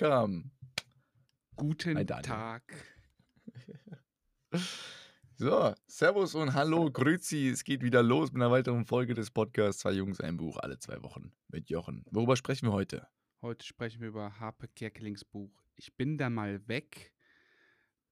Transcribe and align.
Welcome. 0.00 0.50
Guten 1.56 1.96
Hi. 1.96 2.04
Tag. 2.04 2.62
So, 5.38 5.74
Servus 5.86 6.34
und 6.34 6.54
Hallo, 6.54 6.90
Grüezi. 6.90 7.48
Es 7.48 7.62
geht 7.62 7.82
wieder 7.82 8.02
los 8.02 8.32
mit 8.32 8.40
einer 8.40 8.50
weiteren 8.50 8.86
Folge 8.86 9.12
des 9.12 9.30
Podcasts 9.30 9.82
Zwei 9.82 9.92
Jungs, 9.92 10.18
ein 10.18 10.38
Buch, 10.38 10.56
alle 10.56 10.78
zwei 10.78 11.02
Wochen 11.02 11.30
mit 11.48 11.68
Jochen. 11.68 12.06
Worüber 12.10 12.36
sprechen 12.36 12.68
wir 12.68 12.72
heute? 12.72 13.06
Heute 13.42 13.66
sprechen 13.66 14.00
wir 14.00 14.08
über 14.08 14.40
Harpe 14.40 14.66
Kerkelings 14.66 15.26
Buch 15.26 15.52
Ich 15.74 15.94
bin 15.94 16.16
da 16.16 16.30
mal 16.30 16.66
weg. 16.68 17.12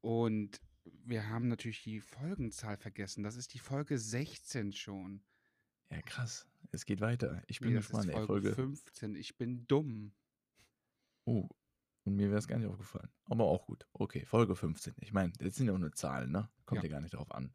Und 0.02 0.60
wir 0.82 1.30
haben 1.30 1.48
natürlich 1.48 1.82
die 1.82 2.00
Folgenzahl 2.00 2.76
vergessen. 2.76 3.24
Das 3.24 3.36
ist 3.36 3.54
die 3.54 3.58
Folge 3.58 3.96
16 3.96 4.74
schon. 4.74 5.22
Ja, 5.90 6.02
krass. 6.02 6.46
Es 6.72 6.84
geht 6.84 7.00
weiter. 7.00 7.42
Ich 7.46 7.60
bin 7.60 7.70
Nee, 7.70 7.76
gespannt. 7.76 8.12
Folge, 8.12 8.26
Folge. 8.26 8.54
15. 8.54 9.14
Ich 9.14 9.38
bin 9.38 9.66
dumm. 9.66 10.12
Oh, 11.24 11.48
und 12.04 12.16
mir 12.16 12.28
wäre 12.28 12.38
es 12.38 12.48
gar 12.48 12.58
nicht 12.58 12.68
aufgefallen. 12.68 13.08
Aber 13.26 13.44
auch 13.44 13.66
gut. 13.66 13.86
Okay, 13.92 14.24
Folge 14.26 14.54
15. 14.56 14.94
Ich 15.00 15.12
meine, 15.12 15.32
das 15.38 15.54
sind 15.56 15.66
ja 15.66 15.72
auch 15.72 15.78
nur 15.78 15.92
Zahlen, 15.92 16.30
ne? 16.30 16.48
Kommt 16.66 16.82
ja. 16.82 16.88
Ja. 16.88 16.94
gar 16.96 17.00
nicht 17.00 17.14
drauf 17.14 17.30
an. 17.32 17.54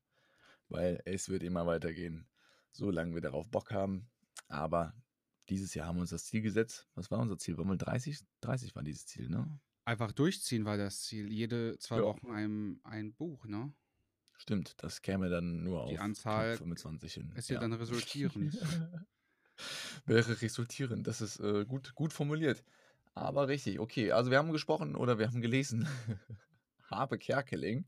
Weil 0.68 1.02
es 1.06 1.30
wird 1.30 1.44
immer 1.44 1.66
weitergehen, 1.66 2.28
solange 2.72 3.14
wir 3.14 3.22
darauf 3.22 3.50
Bock 3.50 3.72
haben. 3.72 4.10
Aber 4.48 4.94
dieses 5.50 5.74
Jahr 5.74 5.88
haben 5.88 5.98
wir 5.98 6.02
uns 6.02 6.12
das 6.12 6.26
Ziel 6.26 6.42
gesetzt. 6.42 6.88
Was 6.96 7.10
war 7.12 7.20
unser 7.20 7.38
Ziel? 7.38 7.58
War 7.58 7.66
mal 7.66 7.78
30? 7.78 8.20
30 8.42 8.76
war 8.76 8.84
dieses 8.84 9.06
Ziel, 9.06 9.30
ne? 9.30 9.60
Einfach 9.86 10.12
durchziehen 10.12 10.66
war 10.66 10.78
das 10.78 11.02
Ziel. 11.02 11.32
Jede 11.32 11.78
zwei 11.80 11.98
Ja. 11.98 12.04
Wochen 12.04 12.30
ein, 12.32 12.80
ein 12.84 13.14
Buch, 13.14 13.46
ne? 13.46 13.74
Stimmt, 14.38 14.76
das 14.78 15.02
käme 15.02 15.30
dann 15.30 15.64
nur 15.64 15.88
Die 15.88 15.98
auf 15.98 16.04
Anzahl 16.04 16.50
knapp 16.52 16.60
25 16.60 17.14
hin. 17.14 17.34
ist 17.36 17.50
ja 17.50 17.60
dann 17.60 17.74
resultierend. 17.74 18.54
Wäre 20.06 20.42
resultierend, 20.42 21.06
das 21.08 21.20
ist 21.22 21.40
äh, 21.40 21.66
gut, 21.66 21.94
gut 21.96 22.14
formuliert. 22.14 22.64
Aber 23.14 23.48
richtig, 23.48 23.80
okay. 23.80 24.12
Also 24.12 24.32
wir 24.32 24.38
haben 24.38 24.52
gesprochen 24.52 24.96
oder 24.96 25.20
wir 25.20 25.28
haben 25.28 25.42
gelesen. 25.42 25.88
Habe 26.90 27.18
Kerkeling. 27.18 27.88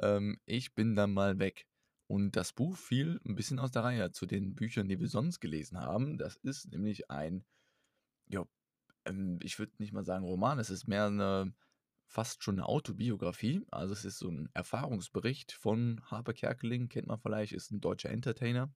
Ähm, 0.00 0.40
ich 0.44 0.74
bin 0.74 0.94
dann 0.94 1.12
mal 1.12 1.38
weg. 1.38 1.66
Und 2.06 2.36
das 2.36 2.52
Buch 2.52 2.76
fiel 2.76 3.20
ein 3.26 3.34
bisschen 3.34 3.58
aus 3.58 3.70
der 3.70 3.84
Reihe 3.84 4.12
zu 4.12 4.26
den 4.26 4.54
Büchern, 4.54 4.88
die 4.88 5.00
wir 5.00 5.08
sonst 5.08 5.40
gelesen 5.40 5.78
haben. 5.80 6.18
Das 6.18 6.36
ist 6.36 6.70
nämlich 6.70 7.10
ein, 7.10 7.44
ja, 8.26 8.44
ähm, 9.06 9.38
ich 9.42 9.58
würde 9.58 9.72
nicht 9.78 9.92
mal 9.92 10.04
sagen 10.04 10.24
Roman, 10.24 10.58
es 10.58 10.70
ist 10.70 10.86
mehr 10.86 11.06
eine, 11.06 11.54
fast 12.06 12.44
schon 12.44 12.56
eine 12.56 12.66
Autobiografie. 12.66 13.64
Also 13.70 13.92
es 13.92 14.04
ist 14.04 14.18
so 14.18 14.30
ein 14.30 14.50
Erfahrungsbericht 14.54 15.52
von 15.52 16.00
Harpe 16.10 16.34
Kerkeling, 16.34 16.88
kennt 16.88 17.08
man 17.08 17.18
vielleicht, 17.18 17.52
ist 17.52 17.70
ein 17.70 17.80
deutscher 17.80 18.10
Entertainer 18.10 18.72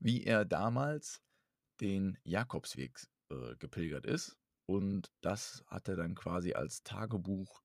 wie 0.00 0.24
er 0.24 0.44
damals 0.44 1.22
den 1.80 2.18
Jakobsweg 2.24 2.98
äh, 3.30 3.56
gepilgert 3.56 4.06
ist. 4.06 4.38
Und 4.66 5.10
das 5.22 5.64
hat 5.66 5.88
er 5.88 5.96
dann 5.96 6.14
quasi 6.14 6.52
als 6.52 6.82
Tagebuch 6.82 7.62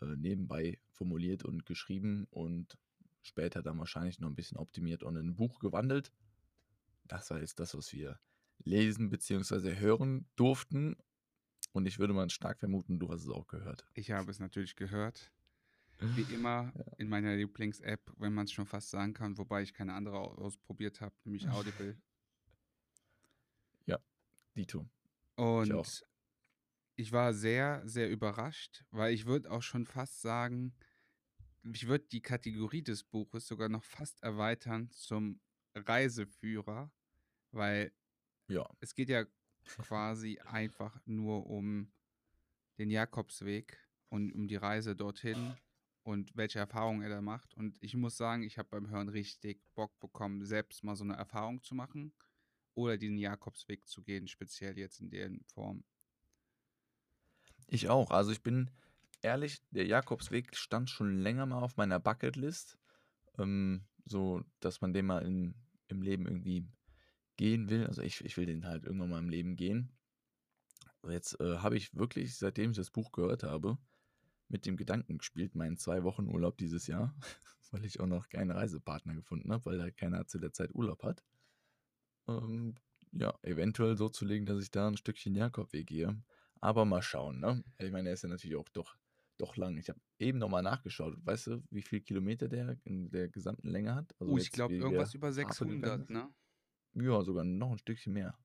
äh, 0.00 0.16
nebenbei 0.16 0.80
formuliert 0.90 1.44
und 1.44 1.64
geschrieben 1.66 2.26
und 2.30 2.78
später 3.22 3.62
dann 3.62 3.78
wahrscheinlich 3.78 4.20
noch 4.20 4.28
ein 4.28 4.34
bisschen 4.34 4.58
optimiert 4.58 5.02
und 5.02 5.16
in 5.16 5.28
ein 5.28 5.36
Buch 5.36 5.58
gewandelt. 5.58 6.12
Das 7.04 7.30
war 7.30 7.40
jetzt 7.40 7.60
das, 7.60 7.74
was 7.74 7.92
wir 7.92 8.18
lesen 8.64 9.10
bzw. 9.10 9.76
hören 9.76 10.28
durften. 10.36 10.96
Und 11.72 11.86
ich 11.86 11.98
würde 11.98 12.14
mal 12.14 12.28
stark 12.30 12.58
vermuten, 12.58 12.98
du 12.98 13.10
hast 13.10 13.22
es 13.22 13.28
auch 13.28 13.46
gehört. 13.46 13.86
Ich 13.94 14.10
habe 14.10 14.30
es 14.30 14.38
natürlich 14.38 14.76
gehört. 14.76 15.30
Wie 16.00 16.32
immer 16.32 16.72
in 16.98 17.08
meiner 17.08 17.34
Lieblings-App, 17.36 18.12
wenn 18.18 18.34
man 18.34 18.44
es 18.44 18.52
schon 18.52 18.66
fast 18.66 18.90
sagen 18.90 19.14
kann, 19.14 19.38
wobei 19.38 19.62
ich 19.62 19.72
keine 19.74 19.94
andere 19.94 20.18
au- 20.18 20.34
ausprobiert 20.36 21.00
habe, 21.00 21.14
nämlich 21.24 21.48
Audible. 21.50 21.96
Dito. 24.56 24.88
Und 25.36 25.72
auch. 25.72 25.86
ich 26.96 27.12
war 27.12 27.34
sehr, 27.34 27.82
sehr 27.86 28.10
überrascht, 28.10 28.84
weil 28.90 29.12
ich 29.14 29.26
würde 29.26 29.50
auch 29.50 29.62
schon 29.62 29.86
fast 29.86 30.22
sagen, 30.22 30.74
ich 31.64 31.86
würde 31.88 32.06
die 32.06 32.22
Kategorie 32.22 32.82
des 32.82 33.04
Buches 33.04 33.46
sogar 33.46 33.68
noch 33.68 33.84
fast 33.84 34.22
erweitern 34.22 34.90
zum 34.90 35.40
Reiseführer, 35.74 36.92
weil 37.50 37.92
Ja, 38.48 38.66
es 38.80 38.94
geht 38.94 39.08
ja 39.08 39.26
quasi 39.66 40.38
einfach 40.40 41.00
nur 41.06 41.46
um 41.46 41.92
den 42.78 42.90
Jakobsweg 42.90 43.78
und 44.08 44.32
um 44.32 44.48
die 44.48 44.56
Reise 44.56 44.96
dorthin 44.96 45.56
und 46.02 46.36
welche 46.36 46.60
Erfahrungen 46.60 47.02
er 47.02 47.08
da 47.10 47.20
macht. 47.20 47.54
Und 47.54 47.76
ich 47.82 47.96
muss 47.96 48.16
sagen, 48.16 48.42
ich 48.42 48.58
habe 48.58 48.68
beim 48.70 48.88
Hören 48.88 49.08
richtig 49.08 49.60
Bock 49.74 49.98
bekommen, 49.98 50.44
selbst 50.44 50.84
mal 50.84 50.96
so 50.96 51.04
eine 51.04 51.14
Erfahrung 51.16 51.62
zu 51.62 51.74
machen 51.74 52.12
oder 52.76 52.96
den 52.96 53.18
Jakobsweg 53.18 53.86
zu 53.88 54.02
gehen, 54.02 54.28
speziell 54.28 54.78
jetzt 54.78 55.00
in 55.00 55.10
der 55.10 55.30
Form. 55.46 55.82
Ich 57.66 57.88
auch. 57.88 58.10
Also 58.10 58.30
ich 58.30 58.42
bin 58.42 58.70
ehrlich, 59.22 59.60
der 59.70 59.86
Jakobsweg 59.86 60.54
stand 60.54 60.90
schon 60.90 61.18
länger 61.18 61.46
mal 61.46 61.62
auf 61.62 61.76
meiner 61.76 61.98
Bucketlist. 61.98 62.78
Ähm, 63.38 63.84
so, 64.04 64.44
dass 64.60 64.80
man 64.80 64.92
den 64.92 65.06
mal 65.06 65.24
in, 65.24 65.54
im 65.88 66.02
Leben 66.02 66.26
irgendwie 66.26 66.68
gehen 67.36 67.68
will. 67.68 67.86
Also 67.86 68.02
ich, 68.02 68.24
ich 68.24 68.36
will 68.36 68.46
den 68.46 68.66
halt 68.66 68.84
irgendwann 68.84 69.10
mal 69.10 69.18
im 69.18 69.28
Leben 69.28 69.56
gehen. 69.56 69.90
Jetzt 71.08 71.40
äh, 71.40 71.58
habe 71.58 71.76
ich 71.76 71.94
wirklich, 71.94 72.36
seitdem 72.36 72.70
ich 72.70 72.76
das 72.76 72.90
Buch 72.90 73.12
gehört 73.12 73.42
habe, 73.42 73.78
mit 74.48 74.66
dem 74.66 74.76
Gedanken 74.76 75.18
gespielt, 75.18 75.54
meinen 75.54 75.76
zwei 75.76 76.02
Wochen 76.02 76.28
Urlaub 76.28 76.58
dieses 76.58 76.86
Jahr, 76.86 77.14
weil 77.70 77.84
ich 77.84 78.00
auch 78.00 78.06
noch 78.06 78.28
keinen 78.28 78.50
Reisepartner 78.50 79.14
gefunden 79.14 79.52
habe, 79.52 79.64
weil 79.64 79.78
da 79.78 79.90
keiner 79.90 80.26
zu 80.26 80.38
der 80.38 80.52
Zeit 80.52 80.74
Urlaub 80.74 81.02
hat. 81.02 81.24
Ähm, 82.28 82.74
ja, 83.12 83.34
eventuell 83.42 83.96
so 83.96 84.08
zu 84.08 84.24
legen, 84.24 84.46
dass 84.46 84.62
ich 84.62 84.70
da 84.70 84.88
ein 84.88 84.96
Stückchen 84.96 85.34
Jakobweg 85.34 85.86
gehe. 85.86 86.22
Aber 86.60 86.84
mal 86.84 87.02
schauen, 87.02 87.40
ne? 87.40 87.62
Ich 87.78 87.90
meine, 87.92 88.04
der 88.04 88.14
ist 88.14 88.22
ja 88.22 88.28
natürlich 88.28 88.56
auch 88.56 88.68
doch, 88.70 88.96
doch 89.38 89.56
lang. 89.56 89.76
Ich 89.76 89.88
habe 89.88 90.00
eben 90.18 90.38
nochmal 90.38 90.62
nachgeschaut. 90.62 91.14
Weißt 91.24 91.46
du, 91.48 91.62
wie 91.70 91.82
viel 91.82 92.00
Kilometer 92.00 92.48
der 92.48 92.78
in 92.84 93.10
der 93.10 93.28
gesamten 93.28 93.68
Länge 93.68 93.94
hat? 93.94 94.14
Also 94.18 94.32
Oh, 94.32 94.38
ich 94.38 94.50
glaube 94.52 94.74
irgendwas 94.74 95.14
über 95.14 95.32
Harpe 95.42 95.66
gegangen 95.66 96.02
600, 96.02 96.02
ist? 96.02 96.10
ne? 96.10 96.34
Ja, 96.94 97.22
sogar 97.22 97.44
noch 97.44 97.70
ein 97.72 97.78
Stückchen 97.78 98.12
mehr. 98.14 98.38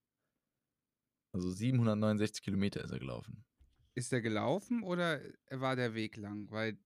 Also 1.33 1.49
769 1.49 2.43
Kilometer 2.43 2.83
ist 2.83 2.91
er 2.91 2.99
gelaufen. 2.99 3.43
Ist 3.95 4.11
der 4.11 4.21
gelaufen 4.21 4.83
oder 4.83 5.21
war 5.49 5.75
der 5.75 5.93
Weg 5.93 6.17
lang? 6.17 6.49
Weil 6.51 6.77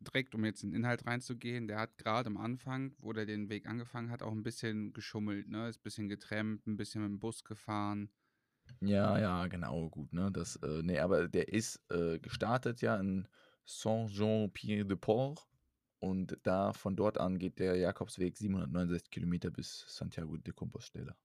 direkt, 0.00 0.34
um 0.34 0.44
jetzt 0.44 0.62
in 0.62 0.70
den 0.70 0.80
Inhalt 0.82 1.06
reinzugehen, 1.06 1.68
der 1.68 1.78
hat 1.78 1.98
gerade 1.98 2.28
am 2.28 2.36
Anfang, 2.36 2.94
wo 2.98 3.12
der 3.12 3.26
den 3.26 3.48
Weg 3.48 3.66
angefangen 3.66 4.10
hat, 4.10 4.22
auch 4.22 4.32
ein 4.32 4.42
bisschen 4.42 4.92
geschummelt, 4.92 5.48
ne? 5.48 5.68
Ist 5.68 5.78
ein 5.80 5.82
bisschen 5.84 6.08
getrennt, 6.08 6.66
ein 6.66 6.76
bisschen 6.76 7.02
mit 7.02 7.10
dem 7.10 7.20
Bus 7.20 7.44
gefahren. 7.44 8.10
Ja, 8.80 9.18
ja, 9.18 9.46
genau, 9.46 9.88
gut, 9.88 10.12
ne? 10.12 10.30
Das, 10.30 10.56
äh, 10.56 10.82
nee, 10.82 10.98
aber 10.98 11.28
der 11.28 11.48
ist 11.48 11.80
äh, 11.90 12.18
gestartet 12.18 12.82
ja 12.82 12.96
in 12.96 13.26
Saint-Jean-Pied-de-Port 13.64 15.46
und 15.98 16.38
da 16.42 16.72
von 16.72 16.94
dort 16.96 17.18
an 17.18 17.38
geht 17.38 17.58
der 17.58 17.76
Jakobsweg 17.76 18.36
769 18.36 19.10
Kilometer 19.10 19.50
bis 19.50 19.84
Santiago 19.88 20.36
de 20.36 20.52
Compostela. 20.52 21.16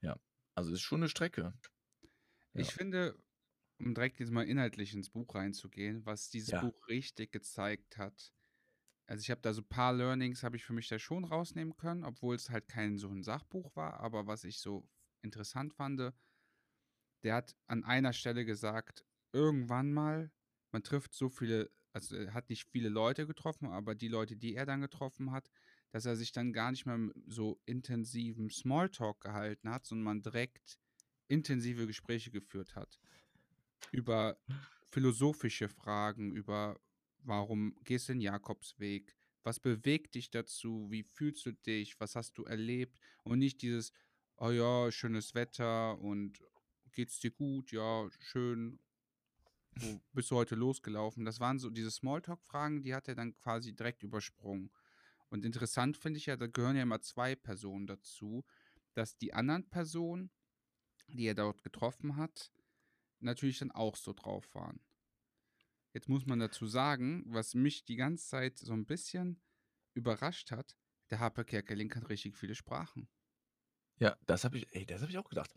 Ja, 0.00 0.16
also 0.54 0.72
ist 0.72 0.80
schon 0.80 1.00
eine 1.00 1.08
Strecke. 1.08 1.54
Ich 2.54 2.68
Ja. 2.68 2.72
finde, 2.72 3.16
um 3.80 3.94
direkt 3.94 4.20
jetzt 4.20 4.30
mal 4.32 4.46
inhaltlich 4.46 4.94
ins 4.94 5.10
Buch 5.10 5.34
reinzugehen, 5.34 6.04
was 6.06 6.30
dieses 6.30 6.52
Ja. 6.52 6.72
Buch 6.72 6.88
richtig 6.88 7.32
gezeigt 7.32 7.96
hat. 7.98 8.32
Also 9.06 9.22
ich 9.22 9.30
habe 9.30 9.40
da 9.42 9.54
so 9.54 9.62
ein 9.62 9.68
paar 9.68 9.94
Learnings, 9.94 10.42
habe 10.44 10.56
ich 10.56 10.64
für 10.64 10.74
mich 10.74 10.88
da 10.88 10.98
schon 10.98 11.24
rausnehmen 11.24 11.76
können, 11.76 12.04
obwohl 12.04 12.36
es 12.36 12.50
halt 12.50 12.68
kein 12.68 12.98
so 12.98 13.10
ein 13.10 13.22
Sachbuch 13.24 13.76
war, 13.76 14.00
aber 14.00 14.26
was 14.26 14.44
ich 14.44 14.60
so 14.60 14.88
interessant 15.22 15.74
fand, 15.74 16.14
der 17.22 17.34
hat 17.34 17.56
an 17.66 17.84
einer 17.84 18.12
Stelle 18.12 18.44
gesagt, 18.44 19.04
irgendwann 19.32 19.92
mal, 19.92 20.32
man 20.72 20.82
trifft 20.82 21.14
so 21.14 21.28
viele, 21.28 21.70
also 21.92 22.16
er 22.16 22.34
hat 22.34 22.48
nicht 22.50 22.68
viele 22.70 22.88
Leute 22.88 23.26
getroffen, 23.26 23.66
aber 23.68 23.94
die 23.94 24.08
Leute, 24.08 24.36
die 24.36 24.54
er 24.54 24.66
dann 24.66 24.80
getroffen 24.80 25.30
hat, 25.32 25.50
dass 25.90 26.04
er 26.06 26.16
sich 26.16 26.32
dann 26.32 26.52
gar 26.52 26.70
nicht 26.70 26.86
mehr 26.86 27.10
so 27.26 27.60
intensiven 27.66 28.50
Smalltalk 28.50 29.20
gehalten 29.20 29.70
hat, 29.70 29.86
sondern 29.86 30.04
man 30.04 30.22
direkt 30.22 30.78
intensive 31.28 31.86
Gespräche 31.86 32.30
geführt 32.30 32.74
hat. 32.76 32.98
Über 33.92 34.38
philosophische 34.84 35.68
Fragen, 35.68 36.32
über 36.32 36.78
warum 37.22 37.74
gehst 37.84 38.08
du 38.08 38.12
den 38.12 38.20
Jakobsweg, 38.20 39.14
Was 39.44 39.60
bewegt 39.60 40.14
dich 40.14 40.30
dazu? 40.30 40.88
Wie 40.90 41.02
fühlst 41.04 41.46
du 41.46 41.52
dich? 41.52 41.98
Was 42.00 42.16
hast 42.16 42.36
du 42.36 42.44
erlebt? 42.44 42.98
Und 43.24 43.38
nicht 43.38 43.62
dieses: 43.62 43.92
„Oh 44.36 44.50
ja, 44.50 44.90
schönes 44.92 45.34
Wetter 45.34 45.98
und 46.00 46.42
geht's 46.92 47.20
dir 47.20 47.30
gut? 47.30 47.72
Ja, 47.72 48.08
schön. 48.18 48.78
Wo 49.76 50.00
bist 50.12 50.30
du 50.30 50.36
heute 50.36 50.54
losgelaufen?“ 50.56 51.24
Das 51.24 51.40
waren 51.40 51.58
so 51.58 51.70
diese 51.70 51.90
Smalltalk-Fragen, 51.90 52.82
die 52.82 52.94
hat 52.94 53.08
er 53.08 53.14
dann 53.14 53.36
quasi 53.36 53.74
direkt 53.74 54.02
übersprungen. 54.02 54.70
Und 55.30 55.44
interessant 55.44 55.96
finde 55.96 56.18
ich 56.18 56.26
ja, 56.26 56.36
da 56.36 56.46
gehören 56.46 56.76
ja 56.76 56.82
immer 56.82 57.00
2 57.02 57.36
Personen 57.36 57.86
dazu, 57.86 58.44
dass 58.94 59.16
die 59.18 59.34
anderen 59.34 59.68
Personen, 59.70 60.30
die 61.08 61.26
er 61.26 61.34
dort 61.34 61.62
getroffen 61.62 62.16
hat, 62.16 62.52
natürlich 63.20 63.58
dann 63.58 63.70
auch 63.70 63.96
so 63.96 64.12
drauf 64.12 64.54
waren. 64.54 64.80
Jetzt 65.92 66.08
muss 66.08 66.26
man 66.26 66.38
dazu 66.38 66.66
sagen, 66.66 67.24
was 67.26 67.54
mich 67.54 67.84
die 67.84 67.96
ganze 67.96 68.26
Zeit 68.26 68.58
so 68.58 68.72
ein 68.72 68.86
bisschen 68.86 69.40
überrascht 69.94 70.50
hat, 70.50 70.76
der 71.10 71.20
Harper 71.20 71.44
Kerkeling 71.44 71.88
kann 71.88 72.04
richtig 72.04 72.36
viele 72.36 72.54
Sprachen. 72.54 73.08
Ja, 73.98 74.16
das 74.26 74.44
habe 74.44 74.58
ich 74.58 74.66
ey, 74.74 74.86
das 74.86 75.00
habe 75.00 75.10
ich 75.10 75.18
auch 75.18 75.28
gedacht. 75.28 75.52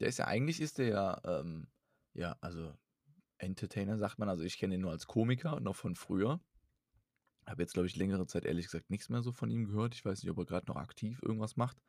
Der 0.00 0.08
ist 0.08 0.18
ja 0.18 0.26
eigentlich 0.26 0.60
ist 0.60 0.78
der 0.78 0.88
ja, 0.88 1.40
ähm, 1.40 1.68
ja, 2.12 2.36
also 2.40 2.76
Entertainer 3.38 3.98
sagt 3.98 4.18
man. 4.18 4.28
Also, 4.28 4.44
ich 4.44 4.58
kenne 4.58 4.74
ihn 4.74 4.80
nur 4.80 4.90
als 4.90 5.06
Komiker, 5.06 5.60
noch 5.60 5.76
von 5.76 5.94
früher. 5.94 6.40
Habe 7.46 7.62
jetzt, 7.62 7.74
glaube 7.74 7.86
ich, 7.86 7.96
längere 7.96 8.26
Zeit 8.26 8.44
ehrlich 8.44 8.66
gesagt 8.66 8.90
nichts 8.90 9.08
mehr 9.08 9.22
so 9.22 9.32
von 9.32 9.50
ihm 9.50 9.66
gehört. 9.66 9.94
Ich 9.94 10.04
weiß 10.04 10.22
nicht, 10.22 10.30
ob 10.30 10.38
er 10.38 10.46
gerade 10.46 10.66
noch 10.66 10.76
aktiv 10.76 11.20
irgendwas 11.22 11.56
macht, 11.56 11.80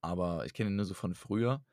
aber 0.00 0.46
ich 0.46 0.54
kenne 0.54 0.70
ihn 0.70 0.76
nur 0.76 0.84
so 0.84 0.94
von 0.94 1.14
früher 1.14 1.64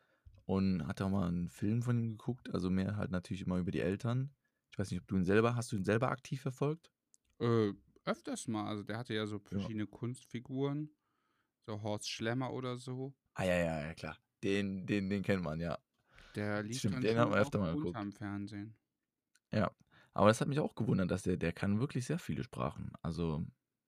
und 0.49 0.87
hatte 0.87 1.05
auch 1.05 1.09
mal 1.11 1.27
einen 1.27 1.49
Film 1.49 1.83
von 1.83 1.97
ihm 1.99 2.11
geguckt, 2.17 2.53
also 2.53 2.69
mehr 2.71 2.97
halt 2.97 3.11
natürlich 3.11 3.43
immer 3.43 3.57
über 3.59 3.71
die 3.71 3.81
Eltern. 3.81 4.35
Ich 4.71 4.79
weiß 4.79 4.91
nicht, 4.91 5.01
ob 5.01 5.07
du 5.07 5.17
ihn 5.17 5.25
selber 5.25 5.55
hast 5.55 5.71
du 5.71 5.75
ihn 5.77 5.83
selber 5.85 6.09
aktiv 6.11 6.41
verfolgt? 6.41 6.91
Äh, 7.39 7.73
öfters 8.05 8.47
mal. 8.47 8.67
Also, 8.67 8.83
der 8.83 8.97
hatte 8.97 9.13
ja 9.13 9.25
so 9.27 9.39
Ja. 9.51 9.69
verschiedene 9.69 9.87
Kunstfiguren, 9.87 10.95
so 11.67 11.81
Horst 11.83 12.09
Schlemmer 12.09 12.53
oder 12.53 12.77
so. 12.77 13.15
Ah, 13.35 13.43
ja, 13.45 13.55
ja, 13.57 13.81
ja, 13.87 13.93
klar. 13.95 14.17
Den 14.43 14.85
den 14.85 15.09
den 15.09 15.23
kennt 15.23 15.43
man, 15.43 15.59
ja. 15.59 15.77
Der 16.33 16.63
lief 16.63 16.85
Stimmt, 16.85 17.03
dann 17.03 17.05
den 17.05 17.19
auch 17.19 17.31
öfter 17.33 17.59
mal 17.59 17.71
geguckt. 17.71 18.01
im 18.01 18.11
Fernsehen. 18.13 18.75
Ja, 19.51 19.71
aber 20.13 20.27
das 20.27 20.41
hat 20.41 20.47
mich 20.47 20.59
auch 20.59 20.75
gewundert, 20.75 21.09
dass 21.11 21.23
der 21.23 21.37
der 21.37 21.53
kann 21.53 21.79
wirklich 21.79 22.05
sehr 22.05 22.19
viele 22.19 22.43
Sprachen. 22.43 22.91
Also 23.01 23.45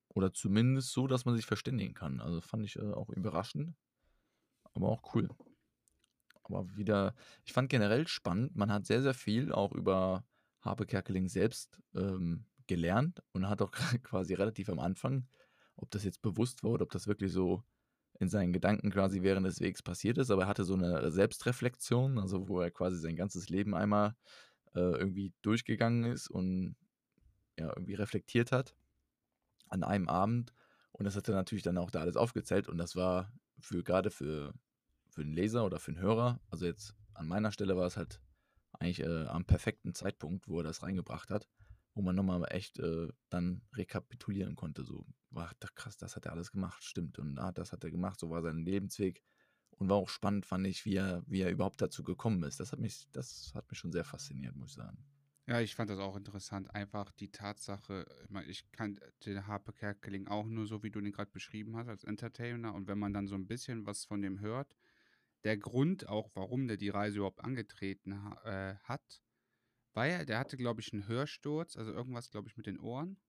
oder 0.10 0.34
zumindest 0.34 0.92
so, 0.92 1.08
dass 1.08 1.26
man 1.26 1.36
sich 1.36 1.46
verständigen 1.46 1.94
kann. 1.94 2.20
Also, 2.20 2.42
fand 2.42 2.66
ich, 2.66 2.76
äh, 2.78 2.82
auch 2.92 3.10
überraschend, 3.10 3.76
aber 4.74 4.90
auch 4.90 5.16
cool. 5.16 5.30
Aber 6.56 6.76
wieder 6.76 7.16
ich 7.46 7.54
fand 7.54 7.70
generell 7.70 8.08
spannend, 8.08 8.56
man 8.56 8.72
hat 8.72 8.86
sehr, 8.86 9.02
sehr 9.02 9.14
viel 9.14 9.52
auch 9.52 9.74
über 9.74 10.24
Harpe 10.62 10.86
Kerkeling 10.86 11.28
selbst, 11.28 11.82
ähm, 11.96 12.46
gelernt 12.68 13.22
und 13.34 13.50
hat 13.50 13.62
auch 13.62 13.72
quasi 14.04 14.34
relativ 14.34 14.70
am 14.70 14.80
Anfang, 14.80 15.28
ob 15.76 15.92
das 15.92 16.04
jetzt 16.04 16.22
bewusst 16.22 16.64
war 16.64 16.72
oder 16.72 16.84
ob 16.84 16.92
das 16.92 17.08
wirklich 17.08 17.32
so 17.32 17.64
in 18.20 18.30
seinen 18.30 18.54
Gedanken 18.54 18.92
quasi 18.92 19.24
während 19.24 19.48
des 19.48 19.62
Wegs 19.62 19.82
passiert 19.82 20.18
ist, 20.20 20.30
aber 20.30 20.44
er 20.44 20.48
hatte 20.48 20.64
so 20.64 20.76
eine 20.76 21.12
Selbstreflexion, 21.12 22.20
also 22.20 22.48
wo 22.48 22.62
er 22.62 22.70
quasi 22.70 22.98
sein 22.98 23.16
ganzes 23.16 23.50
Leben 23.50 23.74
einmal, 23.74 24.16
äh, 24.76 24.80
irgendwie 24.80 25.34
durchgegangen 25.42 26.06
ist 26.06 26.30
und 26.30 26.76
ja, 27.58 27.68
irgendwie 27.70 27.96
reflektiert 27.96 28.52
hat 28.52 28.76
an 29.70 29.84
einem 29.84 30.08
Abend. 30.08 30.54
Und 30.92 31.06
das 31.06 31.16
hat 31.16 31.28
er 31.28 31.36
natürlich 31.36 31.64
dann 31.64 31.78
auch 31.78 31.92
da 31.92 32.02
alles 32.02 32.16
aufgezählt 32.16 32.68
und 32.68 32.78
das 32.78 32.96
war 32.96 33.34
für 33.60 33.84
gerade 33.84 34.12
für 34.12 34.54
für 35.12 35.22
'n 35.24 35.34
Leser 35.34 35.66
oder 35.66 35.80
für 35.80 35.92
'n 35.92 36.00
Hörer 36.00 36.42
also 36.50 36.66
jetzt 36.66 36.96
an 37.16 37.28
meiner 37.28 37.52
Stelle 37.54 37.78
war 37.78 37.86
es 37.88 37.98
halt 37.98 38.22
eigentlich, 38.74 39.02
äh, 39.02 39.26
am 39.28 39.46
perfekten 39.46 39.94
Zeitpunkt, 39.96 40.48
wo 40.50 40.60
er 40.60 40.64
das 40.66 40.84
reingebracht 40.84 41.30
hat, 41.32 41.48
wo 41.96 42.02
man 42.04 42.16
noch 42.16 42.24
mal 42.24 42.44
echt, 42.48 42.80
äh, 42.80 43.10
dann 43.30 43.64
rekapitulieren 43.76 44.56
konnte, 44.56 44.84
so: 44.86 45.06
„Ach, 45.36 45.54
krass, 45.76 45.98
das 45.98 46.16
hat 46.18 46.26
er 46.28 46.34
alles 46.34 46.52
gemacht, 46.52 46.84
stimmt 46.84 47.20
und 47.20 47.38
ah, 47.40 47.52
das 47.54 47.74
hat 47.74 47.84
er 47.86 47.92
gemacht, 47.92 48.20
so 48.22 48.30
war 48.32 48.42
sein 48.44 48.66
Lebensweg.“ 48.66 49.24
Und 49.72 49.90
war 49.90 49.98
auch 49.98 50.10
spannend, 50.10 50.46
fand 50.48 50.68
ich, 50.68 50.86
wie 50.86 50.96
er 50.98 51.24
wie 51.28 51.42
er 51.42 51.52
überhaupt 51.52 51.82
dazu 51.82 52.04
gekommen 52.04 52.44
ist. 52.44 52.60
Das 52.62 52.72
hat 52.74 52.80
mich 52.80 53.08
das 53.14 53.52
hat 53.56 53.70
mich 53.72 53.80
schon 53.80 53.92
sehr 53.94 54.06
fasziniert, 54.06 54.56
muss 54.56 54.72
ich 54.72 54.76
sagen. 54.76 55.06
Ja, 55.48 55.60
ich 55.60 55.74
fand 55.76 55.90
das 55.90 55.98
auch 56.00 56.16
interessant. 56.16 56.74
Einfach 56.76 57.12
die 57.12 57.32
Tatsache 57.32 58.06
ich 58.24 58.30
meine, 58.30 58.48
ich 58.48 58.72
kannte 58.72 59.12
den 59.26 59.48
Harpe 59.48 59.74
Kerkeling 59.74 60.28
auch 60.28 60.46
nur 60.46 60.68
so, 60.68 60.84
wie 60.84 60.92
du 60.92 61.02
den 61.02 61.12
grad 61.12 61.32
beschrieben 61.32 61.76
hast, 61.76 61.88
als 61.88 62.04
Entertainer. 62.04 62.76
Und 62.76 62.88
wenn 62.88 63.00
man 63.00 63.12
dann 63.12 63.26
so 63.28 63.34
'n 63.36 63.48
bisschen 63.48 63.86
was 63.88 64.06
von 64.06 64.22
dem 64.22 64.40
hört 64.40 64.76
der 65.44 65.58
Grund 65.58 66.08
auch, 66.08 66.32
warum 66.36 66.68
der 66.68 66.78
die 66.78 66.90
Reise 66.90 67.18
überhaupt 67.18 67.42
angetreten 67.42 68.24
ha 68.24 68.72
äh, 68.74 68.76
hat, 68.84 69.22
war 69.94 70.08
ja 70.08 70.26
der 70.26 70.40
hatte, 70.40 70.58
glaube 70.58 70.82
ich, 70.82 70.94
'n 70.94 71.08
Hörsturz, 71.08 71.78
also 71.78 71.92
irgendwas, 71.94 72.32
glaube 72.32 72.50
ich, 72.50 72.58
mit 72.58 72.68
den 72.68 72.80
Ohren. 72.80 73.20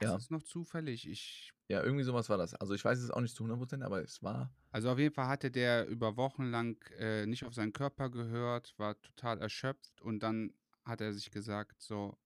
Ja. 0.00 0.18
das 0.18 0.30
noch 0.30 0.42
zufällig? 0.42 1.08
Ich 1.08 1.52
Ja, 1.70 1.82
irgendwie 1.82 2.02
so 2.04 2.14
was 2.14 2.30
war 2.30 2.38
das. 2.38 2.54
Also, 2.54 2.72
ich 2.74 2.82
weiß 2.84 2.98
es 2.98 3.10
auch 3.10 3.20
nicht 3.20 3.34
zu 3.36 3.44
100 3.44 3.58
%, 3.60 3.82
aber 3.82 4.02
es 4.02 4.22
war 4.22 4.54
Also, 4.74 4.90
auf 4.90 4.98
jeden 4.98 5.14
Fall 5.14 5.28
hatte 5.28 5.50
der 5.50 5.86
über 5.88 6.16
Wochen 6.16 6.44
lang, 6.44 6.82
äh, 6.98 7.24
nicht 7.26 7.44
auf 7.44 7.54
seinen 7.54 7.72
Körper 7.72 8.10
gehört, 8.10 8.74
war 8.78 9.00
total 9.00 9.40
erschöpft 9.40 10.02
und 10.02 10.22
dann 10.22 10.54
hat 10.84 11.00
er 11.00 11.12
sich 11.14 11.30
gesagt: 11.30 11.80
„So, 11.80 12.18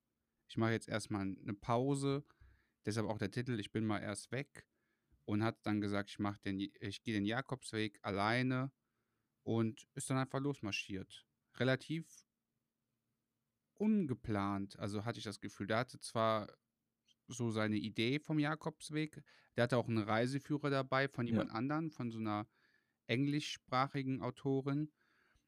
ich 0.48 0.56
mache 0.56 0.72
jetzt 0.72 0.88
erst 0.88 1.10
mal 1.10 1.24
'ne 1.26 1.54
Pause.“ 1.54 2.24
Deshalb 2.86 3.06
auch 3.08 3.18
der 3.18 3.30
Titel 3.30 3.60
„Ich 3.60 3.72
bin 3.72 3.86
mal 3.86 4.00
erst 4.00 4.32
weg“ 4.32 4.66
und 5.26 5.44
hat 5.44 5.66
dann 5.66 5.80
gesagt: 5.80 6.10
„Ich 6.10 6.18
mache 6.20 6.40
den 6.42 6.60
ich 6.60 7.02
gehe 7.02 7.14
den 7.14 7.26
Jakobsweg 7.26 7.98
alleine“ 8.02 8.72
und 9.44 9.88
ist 9.94 10.10
dann 10.10 10.18
einfach 10.18 10.40
losmarschiert. 10.40 11.26
Relativ 11.58 12.24
ungeplant, 13.80 14.78
also, 14.78 15.04
hatte 15.04 15.18
ich 15.18 15.24
das 15.24 15.40
Gefühl. 15.40 15.66
Der 15.66 15.78
hatte 15.78 15.98
zwar 16.00 16.52
so 17.28 17.50
seine 17.50 17.76
Idee 17.76 18.20
vom 18.20 18.38
Jakobsweg, 18.38 19.22
der 19.56 19.64
hatte 19.64 19.78
auch 19.78 19.88
'n 19.88 19.98
Reiseführer 19.98 20.70
dabei 20.70 21.08
von 21.08 21.26
Ja. 21.28 21.42
jemand 21.42 21.50
anderen, 21.50 21.90
von 21.90 22.10
so 22.10 22.18
'ner 22.20 22.48
englischsprachigen 23.08 24.22
Autorin, 24.22 24.92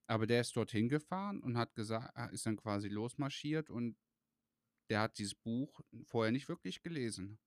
aber 0.08 0.26
der 0.26 0.42
ist 0.42 0.56
dorthin 0.56 0.88
gefahren 0.90 1.42
und 1.42 1.58
hat 1.58 1.74
gesa 1.76 2.10
a 2.14 2.26
ist 2.28 2.46
dann 2.46 2.56
quasi 2.56 2.88
losmarschiert 2.88 3.70
und 3.70 3.98
der 4.90 5.00
hat 5.02 5.18
dieses 5.18 5.34
Buch 5.36 5.80
vorher 6.04 6.32
nicht 6.32 6.48
wirklich 6.48 6.82
gelesen. 6.82 7.38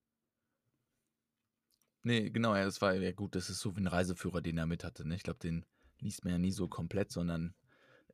Ne, 2.07 2.31
genau, 2.31 2.55
ja, 2.55 2.63
das 2.65 2.81
war 2.81 2.93
ja 2.95 3.11
gut, 3.11 3.35
das 3.35 3.49
ist 3.49 3.59
so 3.59 3.75
wie 3.75 3.81
'n 3.81 3.87
Reiseführer, 3.87 4.41
den 4.41 4.57
er 4.57 4.65
mit 4.65 4.83
hatte, 4.83 5.05
ne? 5.07 5.15
Ich 5.15 5.23
glaube, 5.23 5.39
den 5.39 5.65
liest 5.99 6.23
man 6.23 6.31
ja 6.33 6.37
nie 6.39 6.51
so 6.51 6.67
komplett, 6.67 7.11
sondern 7.11 7.55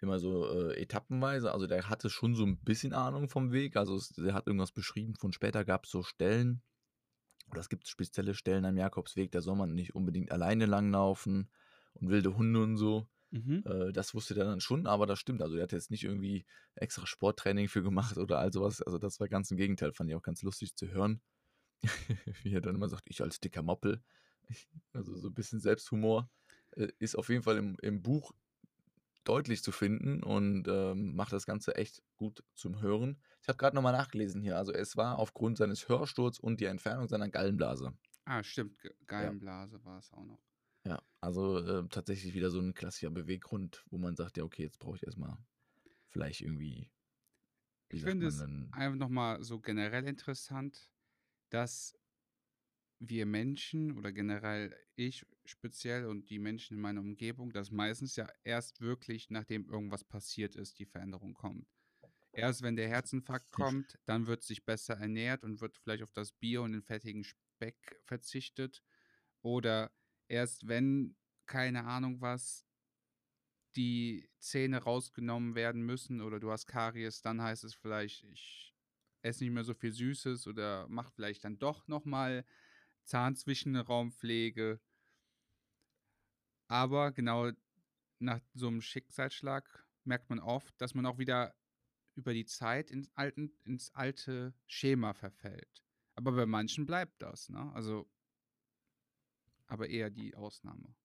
immer 0.02 0.20
so, 0.20 0.48
äh, 0.72 0.82
etappenweise. 0.82 1.52
Also, 1.54 1.68
der 1.68 1.90
hatte 1.90 2.10
schon 2.10 2.36
so 2.36 2.44
'n 2.46 2.60
bisschen 2.64 2.94
Ahnung 2.94 3.30
vom 3.30 3.52
Weg. 3.52 3.76
Also, 3.78 3.96
es 3.96 4.10
der 4.10 4.34
hat 4.34 4.48
irgendwas 4.48 4.72
beschrieben 4.72 5.16
von 5.16 5.32
später 5.34 5.64
gab's 5.66 5.92
so 5.92 6.04
Stellen 6.04 6.64
oder 7.52 7.62
es 7.62 7.70
gibt 7.70 7.88
spezielle 7.88 8.36
Stellen 8.36 8.66
am 8.66 8.78
Jakobsweg, 8.78 9.32
da 9.32 9.42
soll 9.42 9.56
man 9.58 9.76
nicht 9.76 9.96
unbedingt 9.96 10.32
alleine 10.32 10.66
langlaufen 10.68 11.52
und 11.96 12.10
wilde 12.10 12.36
Hunde 12.38 12.64
und 12.64 12.78
so. 12.78 13.10
Mhm. 13.32 13.64
Äh, 13.66 13.92
das 13.94 14.14
wusste 14.16 14.34
der 14.36 14.46
dann 14.46 14.62
schon, 14.62 14.88
aber 14.88 15.08
das 15.08 15.20
stimmt. 15.20 15.42
Also, 15.44 15.56
der 15.56 15.64
hat 15.64 15.74
jetzt 15.74 15.92
nicht 15.92 16.04
irgendwie 16.06 16.46
extra 16.76 17.08
Sporttraining 17.08 17.70
für 17.70 17.84
gemacht 17.84 18.18
oder 18.18 18.40
all 18.40 18.54
so 18.54 18.62
was. 18.64 18.82
Also, 18.82 18.98
das 19.00 19.20
war 19.22 19.30
ganz 19.30 19.52
im 19.52 19.58
Gegenteil, 19.58 19.94
fand 19.94 20.10
ich 20.12 20.16
auch 20.18 20.24
ganz 20.24 20.42
lustig 20.44 20.76
zu 20.78 20.90
hören, 20.90 21.22
wie 22.44 22.54
er 22.54 22.62
dann 22.62 22.76
immer 22.76 22.90
sagt: 22.90 23.04
„Ich 23.10 23.22
als 23.22 23.40
dicker 23.40 23.62
Moppel.“ 23.62 24.02
Also, 24.94 25.16
so 25.16 25.28
'n 25.30 25.34
bisschen 25.34 25.60
Selbsthumor, 25.60 26.30
äh, 26.72 26.88
ist 27.00 27.16
auf 27.18 27.30
jeden 27.30 27.44
Fall 27.44 27.58
im 27.58 27.78
im 27.82 28.02
Buch 28.04 28.34
deutlich 29.26 29.64
zu 29.64 29.72
finden 29.74 30.24
und, 30.24 30.68
ähm, 30.70 31.16
macht 31.16 31.34
das 31.34 31.46
Ganze 31.48 31.76
echt 31.78 32.04
gut 32.18 32.44
zum 32.56 32.82
Hören. 32.82 33.22
Ich 33.42 33.50
habe 33.50 33.58
grad 33.58 33.74
noch 33.76 33.82
mal 33.84 33.92
nachgelesen 33.94 34.42
hier. 34.44 34.58
Also, 34.58 34.74
es 34.74 34.98
war 34.98 35.20
aufgrund 35.20 35.58
seines 35.60 35.90
Hörsturz 35.90 36.40
und 36.40 36.62
die 36.62 36.66
Entfernung 36.66 37.08
seiner 37.10 37.30
Gallenblase. 37.30 37.94
Ah, 38.28 38.42
stimmt, 38.44 38.80
G 38.82 38.90
Ja. 39.18 39.34
Gallenblase 39.34 39.84
war 39.84 40.00
es 40.00 40.12
auch 40.14 40.24
noch. 40.26 40.40
Ja, 40.86 41.02
also, 41.22 41.58
äh, 41.60 41.88
tatsächlich 41.88 42.34
wieder 42.34 42.50
so 42.52 42.60
'n 42.60 42.74
klassischer 42.74 43.10
Beweggrund, 43.10 43.86
wo 43.90 43.98
man 43.98 44.16
sagt: 44.18 44.36
„Ja, 44.38 44.44
okay, 44.44 44.64
jetzt 44.64 44.80
brauche 44.80 44.98
ich 44.98 45.04
erst 45.04 45.18
mal 45.18 45.38
vielleicht 46.10 46.42
irgendwie“ 46.42 46.90
wie 47.92 48.00
Ich 48.00 48.02
finde 48.02 48.28
es 48.28 48.48
einfach 48.72 48.98
noch 48.98 49.10
mal 49.10 49.44
so 49.44 49.60
generell 49.60 50.08
interessant, 50.08 50.93
dass 51.54 51.96
wir 53.00 53.26
Menschen 53.26 53.98
oder 53.98 54.12
generell 54.12 54.76
ich 54.96 55.26
speziell 55.46 56.06
und 56.06 56.30
die 56.30 56.40
Menschen 56.40 56.78
in 56.78 56.82
meiner 56.82 57.02
Umgebung, 57.02 57.52
dass 57.52 57.70
meistens 57.70 58.16
ja 58.16 58.28
erst 58.44 58.82
wirklich, 58.82 59.30
nachdem 59.30 59.70
irgendwas 59.70 60.04
passiert 60.04 60.56
ist, 60.56 60.80
die 60.80 60.86
Veränderung 60.86 61.34
kommt. 61.34 61.68
Erst 62.32 62.64
wenn 62.64 62.76
der 62.76 62.88
Herzinfarkt 62.88 63.52
kommt, 63.52 64.00
dann 64.06 64.26
wird 64.26 64.42
sich 64.42 64.66
besser 64.66 64.96
ernährt 64.96 65.44
und 65.44 65.62
wird 65.62 65.78
vielleicht 65.78 66.02
auf 66.02 66.14
das 66.14 66.32
Bier 66.32 66.64
und 66.64 66.72
den 66.72 66.82
fettigen 66.82 67.24
Speck 67.24 68.02
verzichtet 68.06 68.82
oder 69.42 69.92
erst 70.28 70.68
wenn, 70.68 71.16
keine 71.46 71.84
Ahnung 71.86 72.22
was 72.22 72.66
die 73.76 74.30
Zähne 74.40 74.82
rausgenommen 74.84 75.56
werden 75.56 75.84
müssen 75.84 76.22
oder 76.22 76.40
du 76.40 76.52
hast 76.52 76.66
Karies, 76.66 77.22
dann 77.22 77.42
heißt 77.42 77.64
es 77.64 77.76
vielleicht, 77.76 78.24
ich 78.24 78.73
esse 79.24 79.44
nicht 79.46 79.54
mehr 79.54 79.64
so 79.66 79.74
viel 79.74 79.92
Süßes 79.94 80.48
oder 80.48 80.88
mache 80.90 81.12
vielleicht 81.14 81.46
dann 81.46 81.60
doch 81.60 81.88
noch 81.88 82.06
mal 82.06 82.46
Zahnzwischenraumpflege. 83.06 84.82
Aber 86.68 87.12
genau 87.12 87.52
nach 88.20 88.42
so 88.54 88.70
'nem 88.70 88.82
Schicksalsschlag 88.82 89.88
merkt 90.04 90.30
man 90.30 90.40
oft, 90.40 90.80
dass 90.82 90.94
man 90.96 91.06
auch 91.06 91.18
wieder 91.18 91.56
über 92.16 92.34
die 92.34 92.46
Zeit 92.46 92.92
ins 92.92 93.12
alten 93.16 93.58
ins 93.66 93.94
alte 93.96 94.56
Schema 94.68 95.14
verfällt. 95.14 95.84
Aber 96.16 96.34
bei 96.34 96.46
manchen 96.46 96.86
bleibt 96.86 97.22
das, 97.22 97.50
ne? 97.50 97.72
Also 97.74 98.10
aber 99.68 99.90
eher 99.90 100.10
die 100.10 100.36
Ausnahme. 100.36 100.96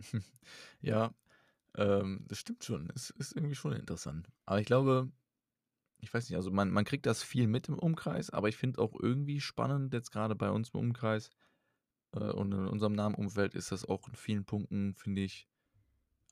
Ja, 0.80 1.14
ähm, 1.76 2.24
das 2.28 2.38
stimmt 2.40 2.64
schon. 2.64 2.90
Es 2.94 3.10
ist 3.10 3.34
irgendwie 3.36 3.54
schon 3.54 3.72
interessant. 3.74 4.30
Aber 4.46 4.60
ich 4.60 4.66
glaube 4.66 5.12
ich 6.00 6.12
weiß 6.14 6.28
nicht, 6.28 6.36
also 6.36 6.50
man 6.50 6.70
man 6.70 6.84
kriegt 6.84 7.06
das 7.06 7.22
viel 7.22 7.46
mit 7.48 7.68
im 7.68 7.78
Umkreis, 7.78 8.30
aber 8.30 8.48
ich 8.48 8.56
finde 8.56 8.80
auch 8.80 8.94
irgendwie 9.00 9.40
spannend 9.40 9.92
jetzt 9.94 10.10
gerade 10.12 10.34
bei 10.36 10.50
uns 10.50 10.70
im 10.70 10.80
Umkreis, 10.80 11.30
äh, 12.12 12.20
und 12.20 12.52
in 12.52 12.66
unserem 12.66 12.94
nahen 12.94 13.14
Umfeld 13.14 13.54
ist 13.54 13.72
das 13.72 13.84
auch 13.84 14.08
in 14.08 14.14
vielen 14.16 14.44
Punkten, 14.44 14.94
finde 14.94 15.22
ich 15.22 15.48